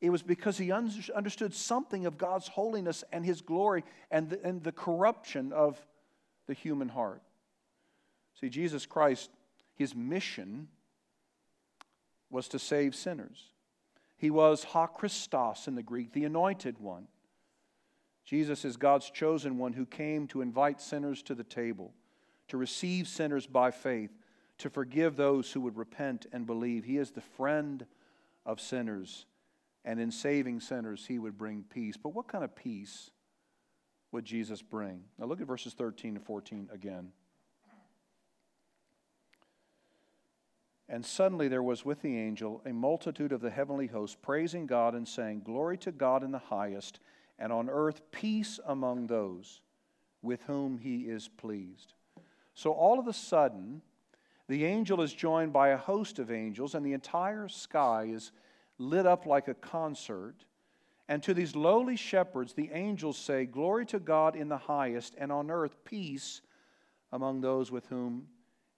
It 0.00 0.08
was 0.08 0.22
because 0.22 0.56
he 0.56 0.72
understood 0.72 1.52
something 1.52 2.06
of 2.06 2.16
God's 2.16 2.48
holiness 2.48 3.04
and 3.12 3.22
his 3.22 3.42
glory 3.42 3.84
and 4.10 4.30
the, 4.30 4.42
and 4.42 4.62
the 4.62 4.72
corruption 4.72 5.52
of 5.52 5.78
the 6.46 6.54
human 6.54 6.88
heart. 6.88 7.20
See, 8.40 8.48
Jesus 8.48 8.86
Christ, 8.86 9.30
his 9.74 9.94
mission 9.94 10.68
was 12.36 12.48
to 12.48 12.58
save 12.58 12.94
sinners. 12.94 13.44
He 14.18 14.30
was 14.30 14.62
ha 14.62 14.86
Christos 14.86 15.66
in 15.66 15.74
the 15.74 15.82
Greek, 15.82 16.12
the 16.12 16.26
anointed 16.26 16.78
one. 16.78 17.08
Jesus 18.26 18.62
is 18.62 18.76
God's 18.76 19.08
chosen 19.08 19.56
one 19.56 19.72
who 19.72 19.86
came 19.86 20.26
to 20.28 20.42
invite 20.42 20.82
sinners 20.82 21.22
to 21.22 21.34
the 21.34 21.42
table, 21.42 21.94
to 22.48 22.58
receive 22.58 23.08
sinners 23.08 23.46
by 23.46 23.70
faith, 23.70 24.10
to 24.58 24.68
forgive 24.68 25.16
those 25.16 25.50
who 25.50 25.62
would 25.62 25.78
repent 25.78 26.26
and 26.30 26.46
believe. 26.46 26.84
He 26.84 26.98
is 26.98 27.10
the 27.10 27.22
friend 27.22 27.86
of 28.44 28.60
sinners, 28.60 29.24
and 29.86 29.98
in 29.98 30.10
saving 30.10 30.60
sinners, 30.60 31.06
he 31.08 31.18
would 31.18 31.38
bring 31.38 31.64
peace. 31.72 31.96
But 31.96 32.10
what 32.10 32.28
kind 32.28 32.44
of 32.44 32.54
peace 32.54 33.10
would 34.12 34.26
Jesus 34.26 34.60
bring? 34.60 35.04
Now 35.18 35.24
look 35.24 35.40
at 35.40 35.46
verses 35.46 35.72
13 35.72 36.16
to 36.16 36.20
14 36.20 36.68
again. 36.70 37.12
And 40.88 41.04
suddenly 41.04 41.48
there 41.48 41.62
was 41.62 41.84
with 41.84 42.02
the 42.02 42.16
angel 42.16 42.62
a 42.64 42.72
multitude 42.72 43.32
of 43.32 43.40
the 43.40 43.50
heavenly 43.50 43.88
host 43.88 44.22
praising 44.22 44.66
God 44.66 44.94
and 44.94 45.06
saying, 45.06 45.42
Glory 45.44 45.76
to 45.78 45.90
God 45.92 46.22
in 46.22 46.30
the 46.30 46.38
highest, 46.38 47.00
and 47.38 47.52
on 47.52 47.68
earth 47.68 48.02
peace 48.12 48.60
among 48.64 49.06
those 49.06 49.62
with 50.22 50.42
whom 50.42 50.78
he 50.78 51.02
is 51.02 51.28
pleased. 51.28 51.94
So 52.54 52.72
all 52.72 52.98
of 52.98 53.08
a 53.08 53.12
sudden, 53.12 53.82
the 54.48 54.64
angel 54.64 55.02
is 55.02 55.12
joined 55.12 55.52
by 55.52 55.68
a 55.68 55.76
host 55.76 56.18
of 56.18 56.30
angels, 56.30 56.74
and 56.74 56.86
the 56.86 56.92
entire 56.92 57.48
sky 57.48 58.08
is 58.12 58.30
lit 58.78 59.06
up 59.06 59.26
like 59.26 59.48
a 59.48 59.54
concert. 59.54 60.36
And 61.08 61.22
to 61.24 61.34
these 61.34 61.56
lowly 61.56 61.96
shepherds, 61.96 62.52
the 62.52 62.70
angels 62.72 63.18
say, 63.18 63.44
Glory 63.44 63.86
to 63.86 63.98
God 63.98 64.36
in 64.36 64.48
the 64.48 64.56
highest, 64.56 65.14
and 65.18 65.32
on 65.32 65.50
earth 65.50 65.76
peace 65.84 66.42
among 67.12 67.40
those 67.40 67.72
with 67.72 67.86
whom 67.86 68.28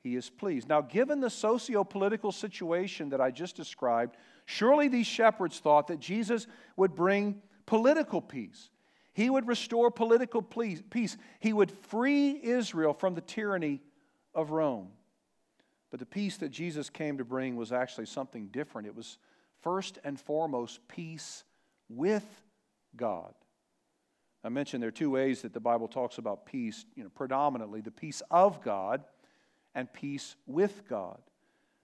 he 0.03 0.17
is 0.17 0.31
pleased. 0.31 0.69
Now, 0.69 0.81
given 0.81 1.21
the 1.21 1.31
socio 1.31 1.85
political 1.85 2.33
situation 2.33 3.11
that 3.11 3.21
I 3.21 3.31
just 3.31 3.57
described, 3.57 4.17
surely 4.47 4.89
these 4.89 5.07
shepherds 5.07 5.59
thought 5.59 5.89
that 5.89 5.99
Jesus 5.99 6.47
would 6.77 6.95
bring 6.95 7.43
political 7.67 8.21
peace. 8.21 8.71
He 9.13 9.29
would 9.29 9.49
restore 9.49 9.91
political 9.91 10.43
peace. 10.43 11.17
He 11.41 11.53
would 11.53 11.73
free 11.73 12.39
Israel 12.43 12.95
from 12.95 13.15
the 13.15 13.21
tyranny 13.21 13.81
of 14.35 14.51
Rome. 14.53 14.91
But 15.91 16.01
the 16.01 16.07
peace 16.07 16.37
that 16.37 16.51
Jesus 16.51 16.91
came 16.91 17.19
to 17.19 17.25
bring 17.25 17.57
was 17.57 17.73
actually 17.73 18.07
something 18.07 18.49
different. 18.49 18.87
It 18.87 18.95
was 18.95 19.19
first 19.63 19.99
and 20.05 20.21
foremost 20.21 20.87
peace 20.87 21.43
with 21.89 22.27
God. 22.95 23.35
I 24.45 24.51
mentioned 24.51 24.83
there 24.83 24.89
are 24.89 24.93
two 24.93 25.11
ways 25.11 25.43
that 25.43 25.53
the 25.53 25.61
Bible 25.61 25.89
talks 25.89 26.19
about 26.19 26.47
peace, 26.47 26.87
you 26.95 27.03
know, 27.03 27.11
predominantly 27.11 27.81
the 27.81 27.91
peace 27.91 28.23
of 28.31 28.63
God 28.63 29.03
and 29.79 29.93
peace 29.93 30.35
with 30.49 30.89
God. 30.89 31.19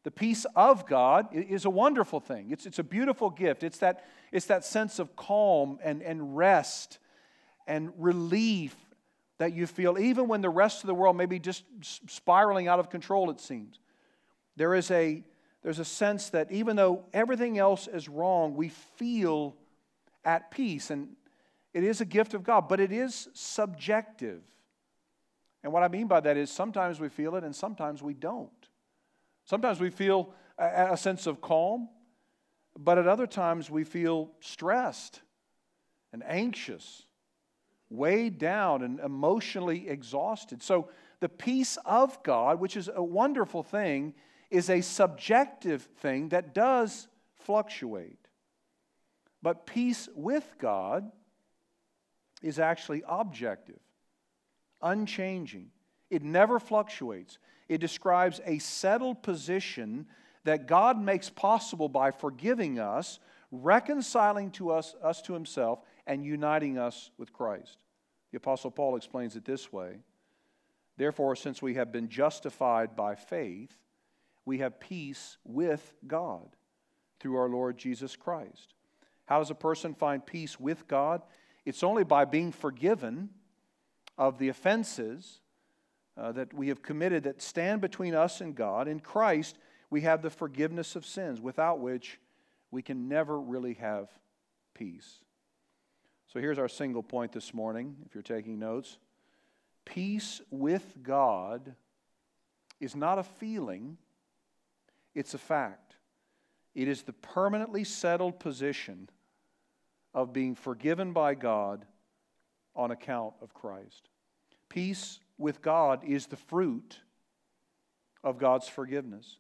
The 0.02 0.10
peace 0.10 0.46
of 0.56 0.84
God 0.84 1.28
is 1.32 1.64
a 1.64 1.70
wonderful 1.70 2.18
thing. 2.18 2.48
It's, 2.50 2.66
it's 2.66 2.80
a 2.80 2.82
beautiful 2.82 3.30
gift. 3.30 3.62
It's 3.62 3.78
that, 3.78 4.04
it's 4.32 4.46
that 4.46 4.64
sense 4.64 4.98
of 4.98 5.14
calm 5.14 5.78
and, 5.80 6.02
and 6.02 6.36
rest 6.36 6.98
and 7.68 7.92
relief 7.96 8.74
that 9.38 9.52
you 9.52 9.68
feel, 9.68 9.96
even 9.96 10.26
when 10.26 10.40
the 10.40 10.50
rest 10.50 10.82
of 10.82 10.88
the 10.88 10.94
world 10.94 11.16
may 11.16 11.26
be 11.26 11.38
just 11.38 11.62
spiraling 11.82 12.66
out 12.66 12.80
of 12.80 12.90
control, 12.90 13.30
it 13.30 13.40
seems. 13.40 13.78
There 14.56 14.74
is 14.74 14.90
a, 14.90 15.22
there's 15.62 15.78
a 15.78 15.84
sense 15.84 16.30
that 16.30 16.50
even 16.50 16.74
though 16.74 17.04
everything 17.12 17.58
else 17.58 17.86
is 17.86 18.08
wrong, 18.08 18.56
we 18.56 18.70
feel 18.96 19.54
at 20.24 20.50
peace. 20.50 20.90
And 20.90 21.10
it 21.72 21.84
is 21.84 22.00
a 22.00 22.04
gift 22.04 22.34
of 22.34 22.42
God, 22.42 22.68
but 22.68 22.80
it 22.80 22.90
is 22.90 23.28
subjective. 23.34 24.42
And 25.64 25.72
what 25.72 25.82
I 25.82 25.88
mean 25.88 26.06
by 26.06 26.20
that 26.20 26.36
is 26.36 26.50
sometimes 26.50 27.00
we 27.00 27.08
feel 27.08 27.36
it 27.36 27.42
and 27.42 27.56
sometimes 27.56 28.02
we 28.02 28.12
don't. 28.12 28.50
Sometimes 29.46 29.80
we 29.80 29.88
feel 29.88 30.34
a, 30.58 30.92
a 30.92 30.96
sense 30.96 31.26
of 31.26 31.40
calm, 31.40 31.88
but 32.78 32.98
at 32.98 33.08
other 33.08 33.26
times 33.26 33.70
we 33.70 33.82
feel 33.82 34.30
stressed 34.40 35.22
and 36.12 36.22
anxious, 36.26 37.04
weighed 37.88 38.38
down 38.38 38.82
and 38.82 39.00
emotionally 39.00 39.88
exhausted. 39.88 40.62
So 40.62 40.90
the 41.20 41.30
peace 41.30 41.78
of 41.86 42.22
God, 42.22 42.60
which 42.60 42.76
is 42.76 42.90
a 42.94 43.02
wonderful 43.02 43.62
thing, 43.62 44.12
is 44.50 44.68
a 44.68 44.82
subjective 44.82 45.88
thing 46.00 46.28
that 46.28 46.54
does 46.54 47.08
fluctuate. 47.36 48.28
But 49.42 49.64
peace 49.64 50.10
with 50.14 50.46
God 50.58 51.10
is 52.42 52.58
actually 52.58 53.02
objective 53.08 53.80
unchanging. 54.84 55.70
It 56.10 56.22
never 56.22 56.60
fluctuates. 56.60 57.38
It 57.68 57.78
describes 57.78 58.40
a 58.44 58.58
settled 58.58 59.22
position 59.22 60.06
that 60.44 60.66
God 60.68 61.00
makes 61.00 61.30
possible 61.30 61.88
by 61.88 62.10
forgiving 62.10 62.78
us, 62.78 63.18
reconciling 63.50 64.50
to 64.52 64.70
us, 64.70 64.94
us 65.02 65.22
to 65.22 65.32
himself, 65.32 65.80
and 66.06 66.24
uniting 66.24 66.78
us 66.78 67.10
with 67.18 67.32
Christ. 67.32 67.78
The 68.30 68.36
Apostle 68.36 68.70
Paul 68.70 68.96
explains 68.96 69.36
it 69.36 69.44
this 69.44 69.72
way 69.72 69.98
Therefore, 70.96 71.34
since 71.34 71.60
we 71.62 71.74
have 71.74 71.90
been 71.90 72.08
justified 72.08 72.94
by 72.94 73.14
faith, 73.14 73.76
we 74.44 74.58
have 74.58 74.78
peace 74.78 75.38
with 75.44 75.94
God 76.06 76.56
through 77.18 77.36
our 77.36 77.48
Lord 77.48 77.78
Jesus 77.78 78.14
Christ. 78.14 78.74
How 79.24 79.38
does 79.38 79.50
a 79.50 79.54
person 79.54 79.94
find 79.94 80.24
peace 80.24 80.60
with 80.60 80.86
God? 80.86 81.22
It's 81.64 81.82
only 81.82 82.04
by 82.04 82.26
being 82.26 82.52
forgiven 82.52 83.30
of 84.16 84.38
the 84.38 84.48
offenses 84.48 85.40
uh, 86.16 86.32
that 86.32 86.54
we 86.54 86.68
have 86.68 86.82
committed 86.82 87.24
that 87.24 87.42
stand 87.42 87.80
between 87.80 88.14
us 88.14 88.40
and 88.40 88.54
God. 88.54 88.86
In 88.88 89.00
Christ, 89.00 89.58
we 89.90 90.02
have 90.02 90.22
the 90.22 90.30
forgiveness 90.30 90.96
of 90.96 91.04
sins, 91.04 91.40
without 91.40 91.80
which 91.80 92.20
we 92.70 92.82
can 92.82 93.08
never 93.08 93.40
really 93.40 93.74
have 93.74 94.08
peace. 94.74 95.18
So 96.32 96.40
here's 96.40 96.58
our 96.58 96.68
single 96.68 97.02
point 97.02 97.32
this 97.32 97.54
morning, 97.54 97.96
if 98.06 98.14
you're 98.14 98.22
taking 98.22 98.58
notes. 98.58 98.98
Peace 99.84 100.40
with 100.50 100.96
God 101.02 101.74
is 102.80 102.96
not 102.96 103.18
a 103.18 103.22
feeling, 103.22 103.98
it's 105.14 105.34
a 105.34 105.38
fact. 105.38 105.96
It 106.74 106.88
is 106.88 107.02
the 107.02 107.12
permanently 107.12 107.84
settled 107.84 108.40
position 108.40 109.08
of 110.12 110.32
being 110.32 110.54
forgiven 110.54 111.12
by 111.12 111.34
God 111.34 111.86
on 112.76 112.90
account 112.90 113.34
of 113.40 113.54
Christ. 113.54 114.08
Peace 114.68 115.20
with 115.38 115.62
God 115.62 116.02
is 116.04 116.26
the 116.26 116.36
fruit 116.36 116.98
of 118.22 118.38
God's 118.38 118.68
forgiveness. 118.68 119.38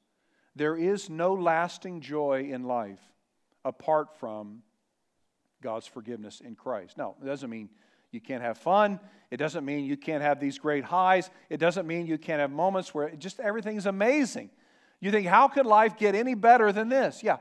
There 0.56 0.76
is 0.76 1.10
no 1.10 1.34
lasting 1.34 2.00
joy 2.00 2.48
in 2.50 2.64
life 2.64 3.00
apart 3.64 4.18
from 4.18 4.62
God's 5.62 5.86
forgiveness 5.86 6.40
in 6.40 6.54
Christ. 6.54 6.96
Now, 6.98 7.16
it 7.22 7.26
doesn't 7.26 7.50
mean 7.50 7.70
you 8.12 8.20
can't 8.20 8.42
have 8.42 8.58
fun. 8.58 9.00
It 9.30 9.38
doesn't 9.38 9.64
mean 9.64 9.84
you 9.84 9.96
can't 9.96 10.22
have 10.22 10.38
these 10.38 10.58
great 10.58 10.84
highs. 10.84 11.30
It 11.48 11.56
doesn't 11.56 11.86
mean 11.86 12.06
you 12.06 12.18
can't 12.18 12.40
have 12.40 12.52
moments 12.52 12.94
where 12.94 13.10
just 13.16 13.40
everything's 13.40 13.86
amazing. 13.86 14.50
You 15.00 15.10
think, 15.10 15.26
how 15.26 15.48
could 15.48 15.66
life 15.66 15.96
get 15.96 16.14
any 16.14 16.34
better 16.34 16.70
than 16.70 16.88
this? 16.88 17.22
Yeah, 17.22 17.38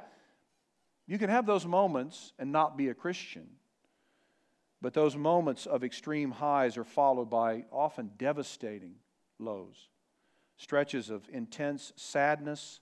you 1.06 1.20
can 1.20 1.30
have 1.30 1.46
those 1.46 1.66
moments 1.66 2.34
and 2.40 2.52
not 2.52 2.78
be 2.78 2.88
a 2.88 2.94
Christian. 2.94 3.48
But 4.84 4.94
those 4.94 5.16
moments 5.16 5.66
of 5.66 5.82
extreme 5.82 6.30
highs 6.30 6.76
are 6.76 6.84
followed 6.84 7.30
by 7.30 7.64
often 7.72 8.12
devastating 8.18 8.96
lows, 9.40 9.88
stretches 10.58 11.10
of 11.10 11.26
intense 11.32 11.94
sadness, 11.96 12.82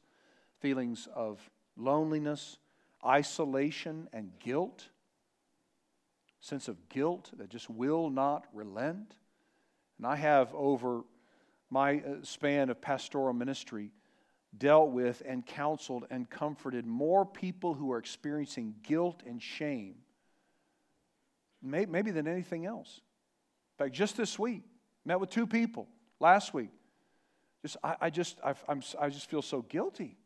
feelings 0.61 1.07
of 1.13 1.39
loneliness, 1.77 2.57
isolation, 3.05 4.09
and 4.13 4.31
guilt. 4.39 4.87
Sense 6.39 6.67
of 6.67 6.89
guilt 6.89 7.29
that 7.37 7.49
just 7.49 7.69
will 7.69 8.09
not 8.09 8.47
relent. 8.51 9.13
And 9.99 10.07
I 10.07 10.15
have, 10.15 10.51
over 10.55 11.03
my 11.69 11.99
uh, 11.99 12.23
span 12.23 12.71
of 12.71 12.81
pastoral 12.81 13.33
ministry, 13.35 13.91
dealt 14.57 14.89
with 14.89 15.21
and 15.23 15.45
counseled 15.45 16.07
and 16.09 16.27
comforted 16.27 16.87
more 16.87 17.27
people 17.27 17.75
who 17.75 17.91
are 17.91 17.99
experiencing 17.99 18.73
guilt 18.81 19.21
and 19.23 19.39
shame 19.39 19.97
maybe 21.61 22.11
than 22.11 22.27
anything 22.27 22.65
else. 22.65 23.01
In 23.79 23.85
fact, 23.85 23.95
just 23.95 24.17
this 24.17 24.37
week, 24.37 24.63
met 25.05 25.19
with 25.19 25.29
two 25.29 25.47
people 25.47 25.87
last 26.19 26.53
week. 26.53 26.69
Just, 27.61 27.77
I, 27.83 27.95
I 28.01 28.09
just, 28.09 28.39
I, 28.43 28.53
I'm, 28.67 28.81
I 28.99 29.09
just 29.09 29.29
feel 29.29 29.41
so 29.41 29.61
guilty. 29.61 30.17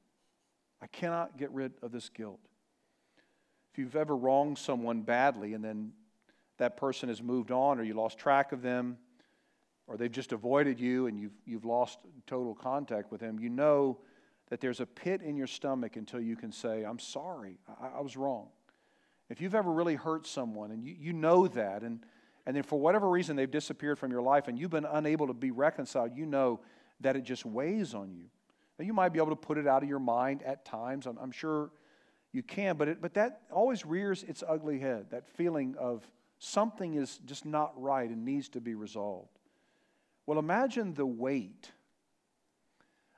I 0.82 0.88
cannot 0.88 1.38
get 1.38 1.52
rid 1.52 1.74
of 1.82 1.92
this 1.92 2.10
guilt. 2.10 2.40
If 3.72 3.80
you've 3.80 3.96
ever 3.96 4.16
wronged 4.16 4.58
someone 4.58 5.02
badly 5.02 5.54
and 5.54 5.64
then 5.64 5.92
that 6.58 6.78
person 6.78 7.10
has 7.10 7.22
moved 7.22 7.52
on 7.52 7.80
or 7.80 7.84
you 7.84 7.94
lost 7.94 8.18
track 8.18 8.52
of 8.52 8.62
them 8.62 8.98
or 9.88 9.98
they've 9.98 10.12
just 10.12 10.32
avoided 10.32 10.80
you 10.80 11.08
and 11.08 11.20
you've, 11.20 11.34
you've 11.46 11.66
lost 11.66 12.00
total 12.26 12.56
contact 12.56 13.12
with 13.12 13.22
them, 13.22 13.40
you 13.40 13.50
know 13.50 13.98
that 14.50 14.62
there's 14.62 14.80
a 14.80 14.86
pit 14.86 15.22
in 15.22 15.36
your 15.36 15.48
stomach 15.48 15.96
until 15.96 16.20
you 16.20 16.36
can 16.36 16.52
say, 16.52 16.84
I'm 16.84 17.00
sorry, 17.00 17.58
I, 17.82 17.98
I 17.98 18.02
was 18.02 18.16
wrong. 18.16 18.48
If 19.30 19.42
you've 19.42 19.56
ever 19.56 19.72
really 19.72 19.96
hurt 19.96 20.28
someone 20.28 20.72
and 20.72 20.84
you, 20.84 20.96
you 21.00 21.14
know 21.14 21.48
that, 21.48 21.82
and, 21.82 22.06
and 22.46 22.56
then 22.56 22.64
for 22.64 22.80
whatever 22.80 23.10
reason 23.10 23.36
they've 23.36 23.50
disappeared 23.50 23.98
from 23.98 24.12
your 24.12 24.22
life 24.22 24.48
and 24.48 24.58
you've 24.60 24.72
been 24.72 24.86
unable 24.86 25.28
to 25.28 25.34
be 25.34 25.52
reconciled, 25.52 26.16
you 26.16 26.26
know 26.26 26.60
that 27.02 27.16
it 27.16 27.24
just 27.24 27.46
weighs 27.46 27.94
on 27.94 28.14
you. 28.14 28.26
Now, 28.78 28.86
you 28.86 28.94
might 28.94 29.10
be 29.10 29.20
able 29.20 29.30
to 29.30 29.36
put 29.36 29.58
it 29.58 29.68
out 29.68 29.84
of 29.84 29.90
your 29.90 30.00
mind 30.00 30.44
at 30.44 30.66
times. 30.66 31.06
I'm, 31.06 31.18
I'm 31.18 31.32
sure 31.32 31.72
you 32.32 32.44
can, 32.44 32.76
but, 32.76 32.88
it, 32.88 33.02
but 33.02 33.14
that 33.14 33.42
always 33.52 33.86
rears 33.86 34.24
its 34.24 34.44
ugly 34.48 34.80
head, 34.80 35.08
that 35.12 35.28
feeling 35.28 35.76
of 35.80 36.06
something 36.38 36.96
is 36.96 37.20
just 37.26 37.46
not 37.46 37.74
right 37.82 38.10
and 38.10 38.26
needs 38.26 38.50
to 38.50 38.62
be 38.62 38.76
resolved. 38.76 39.40
Well, 40.26 40.38
imagine 40.38 40.94
the 40.94 41.06
weight. 41.06 41.72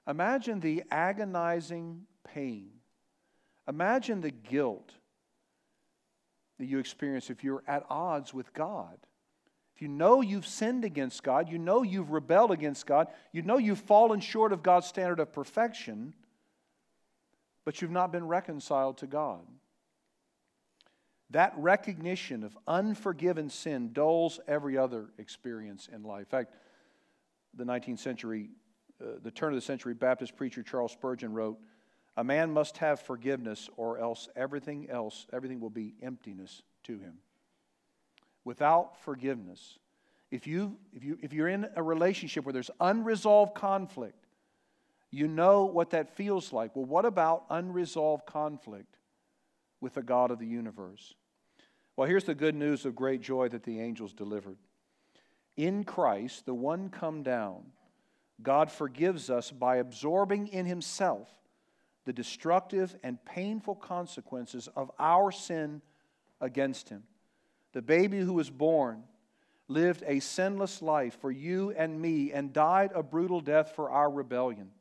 Imagine 0.08 0.60
the 0.60 0.84
agonizing 0.92 2.04
pain. 2.24 2.70
Imagine 3.68 4.22
the 4.22 4.32
guilt 4.32 4.92
that 6.60 6.66
you 6.66 6.80
experience 6.80 7.30
if 7.30 7.44
you're 7.44 7.64
at 7.68 7.86
odds 7.90 8.34
with 8.34 8.54
God. 8.54 8.98
If 9.76 9.82
you 9.82 9.88
know 9.88 10.22
you've 10.22 10.48
sinned 10.48 10.86
against 10.86 11.22
God, 11.22 11.50
you 11.50 11.60
know 11.60 11.84
you've 11.84 12.10
rebelled 12.10 12.52
against 12.52 12.88
God, 12.88 13.08
you 13.32 13.44
know 13.44 13.58
you've 13.58 13.80
fallen 13.80 14.20
short 14.20 14.52
of 14.52 14.64
God's 14.64 14.88
standard 14.88 15.20
of 15.20 15.32
perfection, 15.32 16.14
but 17.64 17.82
you've 17.82 17.92
not 17.92 18.12
been 18.12 18.28
reconciled 18.28 18.98
to 19.00 19.08
God. 19.08 19.42
That 21.32 21.54
recognition 21.58 22.44
of 22.44 22.58
unforgiven 22.68 23.50
sin 23.50 23.92
dulls 23.94 24.40
every 24.48 24.78
other 24.78 25.10
experience 25.18 25.90
in 25.94 26.04
life. 26.04 26.22
In 26.22 26.26
fact, 26.26 26.54
the 27.54 27.66
19th 27.66 28.00
century, 28.00 28.50
uh, 29.02 29.20
the 29.22 29.32
turn 29.32 29.50
of 29.50 29.56
the 29.56 29.66
century 29.66 29.94
Baptist 29.94 30.36
preacher 30.36 30.64
Charles 30.64 30.94
Spurgeon 30.94 31.34
wrote, 31.34 31.60
A 32.18 32.24
man 32.24 32.52
must 32.52 32.78
have 32.80 33.00
forgiveness, 33.00 33.70
or 33.78 34.00
else 34.00 34.28
everything 34.36 34.90
else, 34.90 35.28
everything 35.32 35.60
will 35.60 35.70
be 35.70 35.94
emptiness 36.02 36.64
to 36.86 36.98
him. 36.98 37.20
Without 38.44 39.00
forgiveness, 39.04 39.78
if, 40.32 40.48
you, 40.48 40.78
if, 40.94 41.04
you, 41.04 41.20
if 41.22 41.32
you're 41.32 41.48
in 41.48 41.68
a 41.76 41.84
relationship 41.84 42.44
where 42.44 42.54
there's 42.54 42.72
unresolved 42.80 43.54
conflict, 43.54 44.26
you 45.12 45.28
know 45.28 45.66
what 45.66 45.92
that 45.92 46.16
feels 46.16 46.52
like. 46.52 46.76
Well, 46.76 46.86
what 46.86 47.06
about 47.06 47.46
unresolved 47.52 48.26
conflict 48.26 48.98
with 49.80 49.94
the 49.94 50.02
God 50.02 50.32
of 50.32 50.40
the 50.40 50.48
universe? 50.48 51.14
Well, 51.96 52.08
here's 52.08 52.24
the 52.24 52.36
good 52.36 52.56
news 52.56 52.86
of 52.86 52.96
great 52.96 53.22
joy 53.22 53.48
that 53.50 53.64
the 53.64 53.80
angels 53.80 54.14
delivered. 54.14 54.58
In 55.56 55.84
Christ, 55.84 56.46
the 56.46 56.54
one 56.54 56.90
come 56.90 57.22
down, 57.22 57.64
God 58.42 58.72
forgives 58.72 59.30
us 59.30 59.52
by 59.52 59.78
absorbing 59.78 60.48
in 60.48 60.66
himself 60.66 61.30
the 62.08 62.14
destructive 62.14 62.96
and 63.04 63.24
painful 63.26 63.76
consequences 63.76 64.70
of 64.78 64.90
our 64.98 65.30
sin 65.30 65.82
against 66.40 66.88
him. 66.88 67.04
The 67.74 67.82
baby 67.82 68.20
who 68.20 68.32
was 68.32 68.50
born 68.50 69.04
lived 69.68 70.06
a 70.08 70.22
sinless 70.22 70.82
life 70.82 71.20
for 71.20 71.30
you 71.30 71.72
and 71.72 72.02
me 72.02 72.32
and 72.32 72.54
died 72.54 72.92
a 72.96 73.04
brutal 73.04 73.42
death 73.42 73.74
for 73.76 73.90
our 73.90 74.10
rebellion 74.10 74.72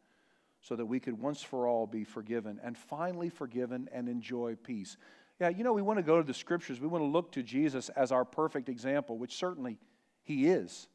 so 0.60 0.76
that 0.76 0.86
we 0.86 1.00
could 1.00 1.18
once 1.18 1.42
for 1.42 1.66
all 1.66 1.84
be 1.84 2.04
forgiven 2.04 2.60
and 2.62 2.78
finally 2.78 3.28
forgiven 3.28 3.88
and 3.92 4.08
enjoy 4.08 4.54
peace. 4.54 4.96
Yeah, 5.40 5.48
you 5.48 5.64
know, 5.64 5.72
we 5.72 5.82
want 5.82 5.98
to 5.98 6.04
go 6.04 6.18
to 6.18 6.26
the 6.26 6.32
scriptures. 6.32 6.80
We 6.80 6.86
want 6.86 7.02
to 7.02 7.08
look 7.08 7.32
to 7.32 7.42
Jesus 7.42 7.88
as 7.88 8.12
our 8.12 8.24
perfect 8.24 8.68
example, 8.68 9.18
which 9.18 9.34
certainly 9.34 9.78
he 10.22 10.46
is. 10.46 10.86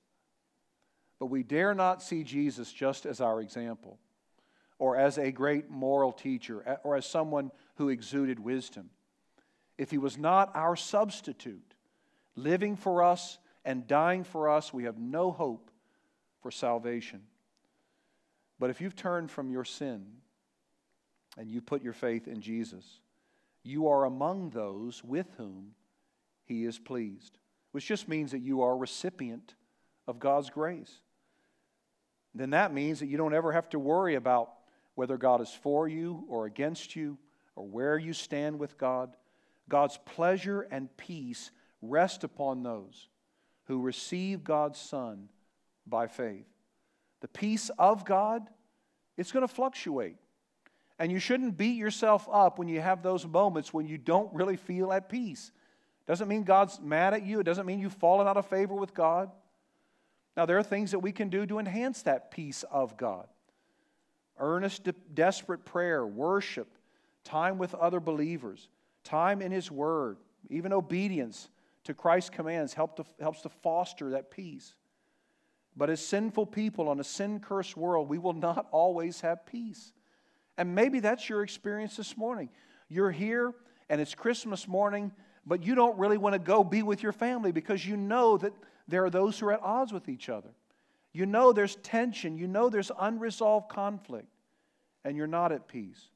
But 1.19 1.25
we 1.25 1.43
dare 1.43 1.75
not 1.75 2.01
see 2.01 2.23
Jesus 2.23 2.71
just 2.71 3.05
as 3.05 3.19
our 3.19 3.41
example, 3.41 3.99
or 4.81 4.97
as 4.97 5.19
a 5.19 5.31
great 5.31 5.69
moral 5.69 6.11
teacher, 6.11 6.79
or 6.83 6.95
as 6.95 7.05
someone 7.05 7.51
who 7.75 7.89
exuded 7.89 8.39
wisdom. 8.39 8.89
If 9.77 9.91
he 9.91 9.99
was 9.99 10.17
not 10.17 10.49
our 10.55 10.75
substitute, 10.75 11.75
living 12.35 12.75
for 12.75 13.03
us 13.03 13.37
and 13.63 13.85
dying 13.85 14.23
for 14.23 14.49
us, 14.49 14.73
we 14.73 14.85
have 14.85 14.97
no 14.97 15.29
hope 15.29 15.69
for 16.41 16.49
salvation. 16.49 17.21
But 18.57 18.71
if 18.71 18.81
you've 18.81 18.95
turned 18.95 19.29
from 19.29 19.51
your 19.51 19.65
sin 19.65 20.03
and 21.37 21.47
you 21.47 21.61
put 21.61 21.83
your 21.83 21.93
faith 21.93 22.27
in 22.27 22.41
Jesus, 22.41 23.01
you 23.61 23.87
are 23.87 24.05
among 24.05 24.49
those 24.49 25.03
with 25.03 25.27
whom 25.37 25.75
he 26.43 26.65
is 26.65 26.79
pleased, 26.79 27.37
which 27.71 27.85
just 27.85 28.07
means 28.07 28.31
that 28.31 28.41
you 28.41 28.63
are 28.63 28.71
a 28.71 28.77
recipient 28.77 29.53
of 30.07 30.17
God's 30.17 30.49
grace. 30.49 31.01
Then 32.33 32.49
that 32.49 32.73
means 32.73 32.99
that 32.99 33.09
you 33.09 33.17
don't 33.17 33.35
ever 33.35 33.51
have 33.51 33.69
to 33.69 33.77
worry 33.77 34.15
about 34.15 34.53
whether 35.01 35.17
God 35.17 35.41
is 35.41 35.49
for 35.49 35.87
you 35.87 36.25
or 36.29 36.45
against 36.45 36.95
you 36.95 37.17
or 37.55 37.65
where 37.65 37.97
you 37.97 38.13
stand 38.13 38.59
with 38.59 38.77
God. 38.77 39.15
God's 39.67 39.97
pleasure 40.05 40.67
and 40.69 40.95
peace 40.95 41.49
rest 41.81 42.23
upon 42.23 42.61
those 42.61 43.09
who 43.63 43.81
receive 43.81 44.43
God's 44.43 44.77
Son 44.77 45.27
by 45.87 46.05
faith. 46.05 46.45
The 47.21 47.27
peace 47.27 47.71
of 47.79 48.05
God, 48.05 48.47
it's 49.17 49.31
going 49.31 49.41
to 49.41 49.51
fluctuate. 49.51 50.17
And 50.99 51.11
you 51.11 51.17
shouldn't 51.17 51.57
beat 51.57 51.77
yourself 51.77 52.29
up 52.31 52.59
when 52.59 52.67
you 52.67 52.79
have 52.79 53.01
those 53.01 53.25
moments 53.25 53.73
when 53.73 53.87
you 53.87 53.97
don't 53.97 54.31
really 54.35 54.55
feel 54.55 54.93
at 54.93 55.09
peace. 55.09 55.51
Doesn't 56.05 56.27
mean 56.27 56.43
God's 56.43 56.79
mad 56.79 57.15
at 57.15 57.25
you, 57.25 57.39
it 57.39 57.45
doesn't 57.45 57.65
mean 57.65 57.79
you've 57.79 57.93
fallen 57.93 58.27
out 58.27 58.37
of 58.37 58.45
favor 58.45 58.75
with 58.75 58.93
God. 58.93 59.31
Now, 60.37 60.45
there 60.45 60.59
are 60.59 60.63
things 60.63 60.91
that 60.91 60.99
we 60.99 61.11
can 61.11 61.29
do 61.29 61.47
to 61.47 61.57
enhance 61.57 62.03
that 62.03 62.29
peace 62.29 62.63
of 62.69 62.97
God 62.97 63.25
earnest, 64.41 64.83
de- 64.83 64.95
desperate 65.13 65.63
prayer, 65.63 66.05
worship, 66.05 66.67
time 67.23 67.57
with 67.57 67.73
other 67.75 67.99
believers, 68.01 68.67
time 69.03 69.41
in 69.41 69.51
His 69.51 69.71
Word, 69.71 70.17
even 70.49 70.73
obedience 70.73 71.49
to 71.85 71.93
Christ's 71.93 72.29
commands 72.29 72.73
help 72.73 72.97
to, 72.97 73.05
helps 73.19 73.41
to 73.41 73.49
foster 73.49 74.09
that 74.11 74.31
peace. 74.31 74.73
But 75.75 75.89
as 75.89 76.05
sinful 76.05 76.47
people 76.47 76.89
on 76.89 76.99
a 76.99 77.03
sin 77.03 77.39
cursed 77.39 77.77
world, 77.77 78.09
we 78.09 78.17
will 78.17 78.33
not 78.33 78.67
always 78.71 79.21
have 79.21 79.45
peace. 79.45 79.93
And 80.57 80.75
maybe 80.75 80.99
that's 80.99 81.29
your 81.29 81.43
experience 81.43 81.95
this 81.95 82.17
morning. 82.17 82.49
You're 82.89 83.11
here 83.11 83.53
and 83.89 84.01
it's 84.01 84.13
Christmas 84.13 84.67
morning, 84.67 85.11
but 85.45 85.63
you 85.63 85.75
don't 85.75 85.97
really 85.97 86.17
want 86.17 86.33
to 86.33 86.39
go 86.39 86.63
be 86.63 86.83
with 86.83 87.01
your 87.01 87.13
family 87.13 87.51
because 87.51 87.85
you 87.85 87.95
know 87.95 88.37
that 88.37 88.53
there 88.87 89.05
are 89.05 89.09
those 89.09 89.39
who 89.39 89.47
are 89.47 89.53
at 89.53 89.61
odds 89.61 89.93
with 89.93 90.09
each 90.09 90.27
other. 90.27 90.49
You 91.13 91.25
know 91.25 91.51
there's 91.51 91.75
tension, 91.77 92.37
you 92.37 92.47
know 92.47 92.69
there's 92.69 92.91
unresolved 92.97 93.69
conflict, 93.69 94.29
and 95.03 95.17
you're 95.17 95.27
not 95.27 95.51
at 95.51 95.67
peace. 95.67 96.09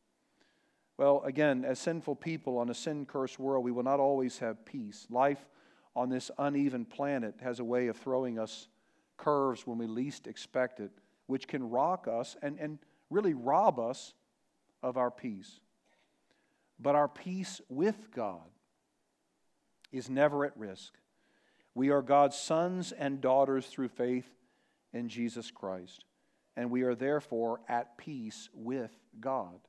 Well, 0.97 1.21
again, 1.25 1.65
as 1.65 1.79
sinful 1.79 2.15
people 2.15 2.57
on 2.57 2.69
a 2.69 2.73
sin 2.73 3.05
cursed 3.05 3.37
world, 3.37 3.65
we 3.65 3.71
will 3.71 3.83
not 3.83 3.99
always 3.99 4.37
have 4.39 4.65
peace. 4.65 5.05
Life 5.09 5.45
on 5.95 6.09
this 6.09 6.31
uneven 6.37 6.85
planet 6.85 7.35
has 7.41 7.59
a 7.59 7.65
way 7.65 7.87
of 7.87 7.97
throwing 7.97 8.39
us 8.39 8.67
curves 9.17 9.67
when 9.67 9.77
we 9.77 9.87
least 9.87 10.27
expect 10.27 10.79
it, 10.79 10.91
which 11.27 11.47
can 11.47 11.69
rock 11.69 12.07
us 12.07 12.37
and, 12.41 12.57
and 12.59 12.79
really 13.09 13.33
rob 13.33 13.79
us 13.79 14.13
of 14.81 14.97
our 14.97 15.11
peace. 15.11 15.59
But 16.79 16.95
our 16.95 17.07
peace 17.07 17.59
with 17.67 18.11
God 18.13 18.49
is 19.91 20.09
never 20.09 20.45
at 20.45 20.57
risk. 20.57 20.93
We 21.73 21.89
are 21.89 22.01
God's 22.01 22.37
sons 22.37 22.93
and 22.93 23.19
daughters 23.19 23.65
through 23.67 23.89
faith 23.89 24.29
in 24.95 25.07
Jesus 25.09 25.51
Christ, 25.51 26.05
and 26.57 26.71
we 26.71 26.81
are 26.81 26.95
therefore 26.95 27.61
at 27.69 27.97
peace 27.97 28.49
with 28.53 28.91
God. 29.19 29.59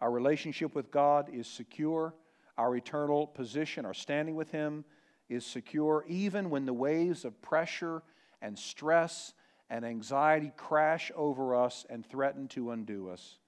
Our 0.00 0.10
relationship 0.10 0.74
with 0.74 0.90
God 0.90 1.28
is 1.32 1.46
secure. 1.46 2.14
Our 2.56 2.76
eternal 2.76 3.26
position, 3.26 3.84
our 3.84 3.94
standing 3.94 4.34
with 4.34 4.50
Him, 4.50 4.84
is 5.28 5.44
secure, 5.44 6.04
even 6.08 6.48
when 6.48 6.64
the 6.64 6.72
waves 6.72 7.24
of 7.24 7.42
pressure 7.42 8.02
and 8.40 8.58
stress 8.58 9.34
and 9.68 9.84
anxiety 9.84 10.52
crash 10.56 11.12
over 11.14 11.54
us 11.54 11.84
and 11.90 12.06
threaten 12.06 12.48
to 12.48 12.70
undo 12.70 13.10
us 13.10 13.38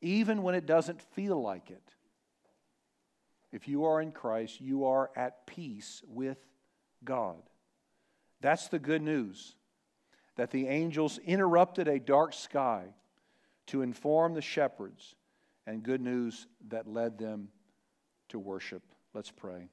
even 0.00 0.42
when 0.42 0.54
it 0.54 0.66
doesn't 0.66 1.02
feel 1.02 1.40
like 1.40 1.70
it. 1.70 1.94
If 3.52 3.68
you 3.68 3.84
are 3.86 4.00
in 4.00 4.12
Christ, 4.12 4.60
you 4.60 4.84
are 4.86 5.10
at 5.16 5.46
peace 5.46 6.02
with 6.06 6.38
God. 7.04 7.42
That's 8.40 8.68
the 8.68 8.78
good 8.78 9.02
news 9.02 9.54
that 10.36 10.50
the 10.50 10.68
angels 10.68 11.18
interrupted 11.18 11.88
a 11.88 11.98
dark 11.98 12.32
sky 12.32 12.84
to 13.66 13.82
inform 13.82 14.34
the 14.34 14.42
shepherds, 14.42 15.14
and 15.66 15.82
good 15.82 16.00
news 16.00 16.46
that 16.68 16.86
led 16.86 17.18
them 17.18 17.48
to 18.28 18.38
worship. 18.38 18.82
Let's 19.12 19.30
pray. 19.30 19.68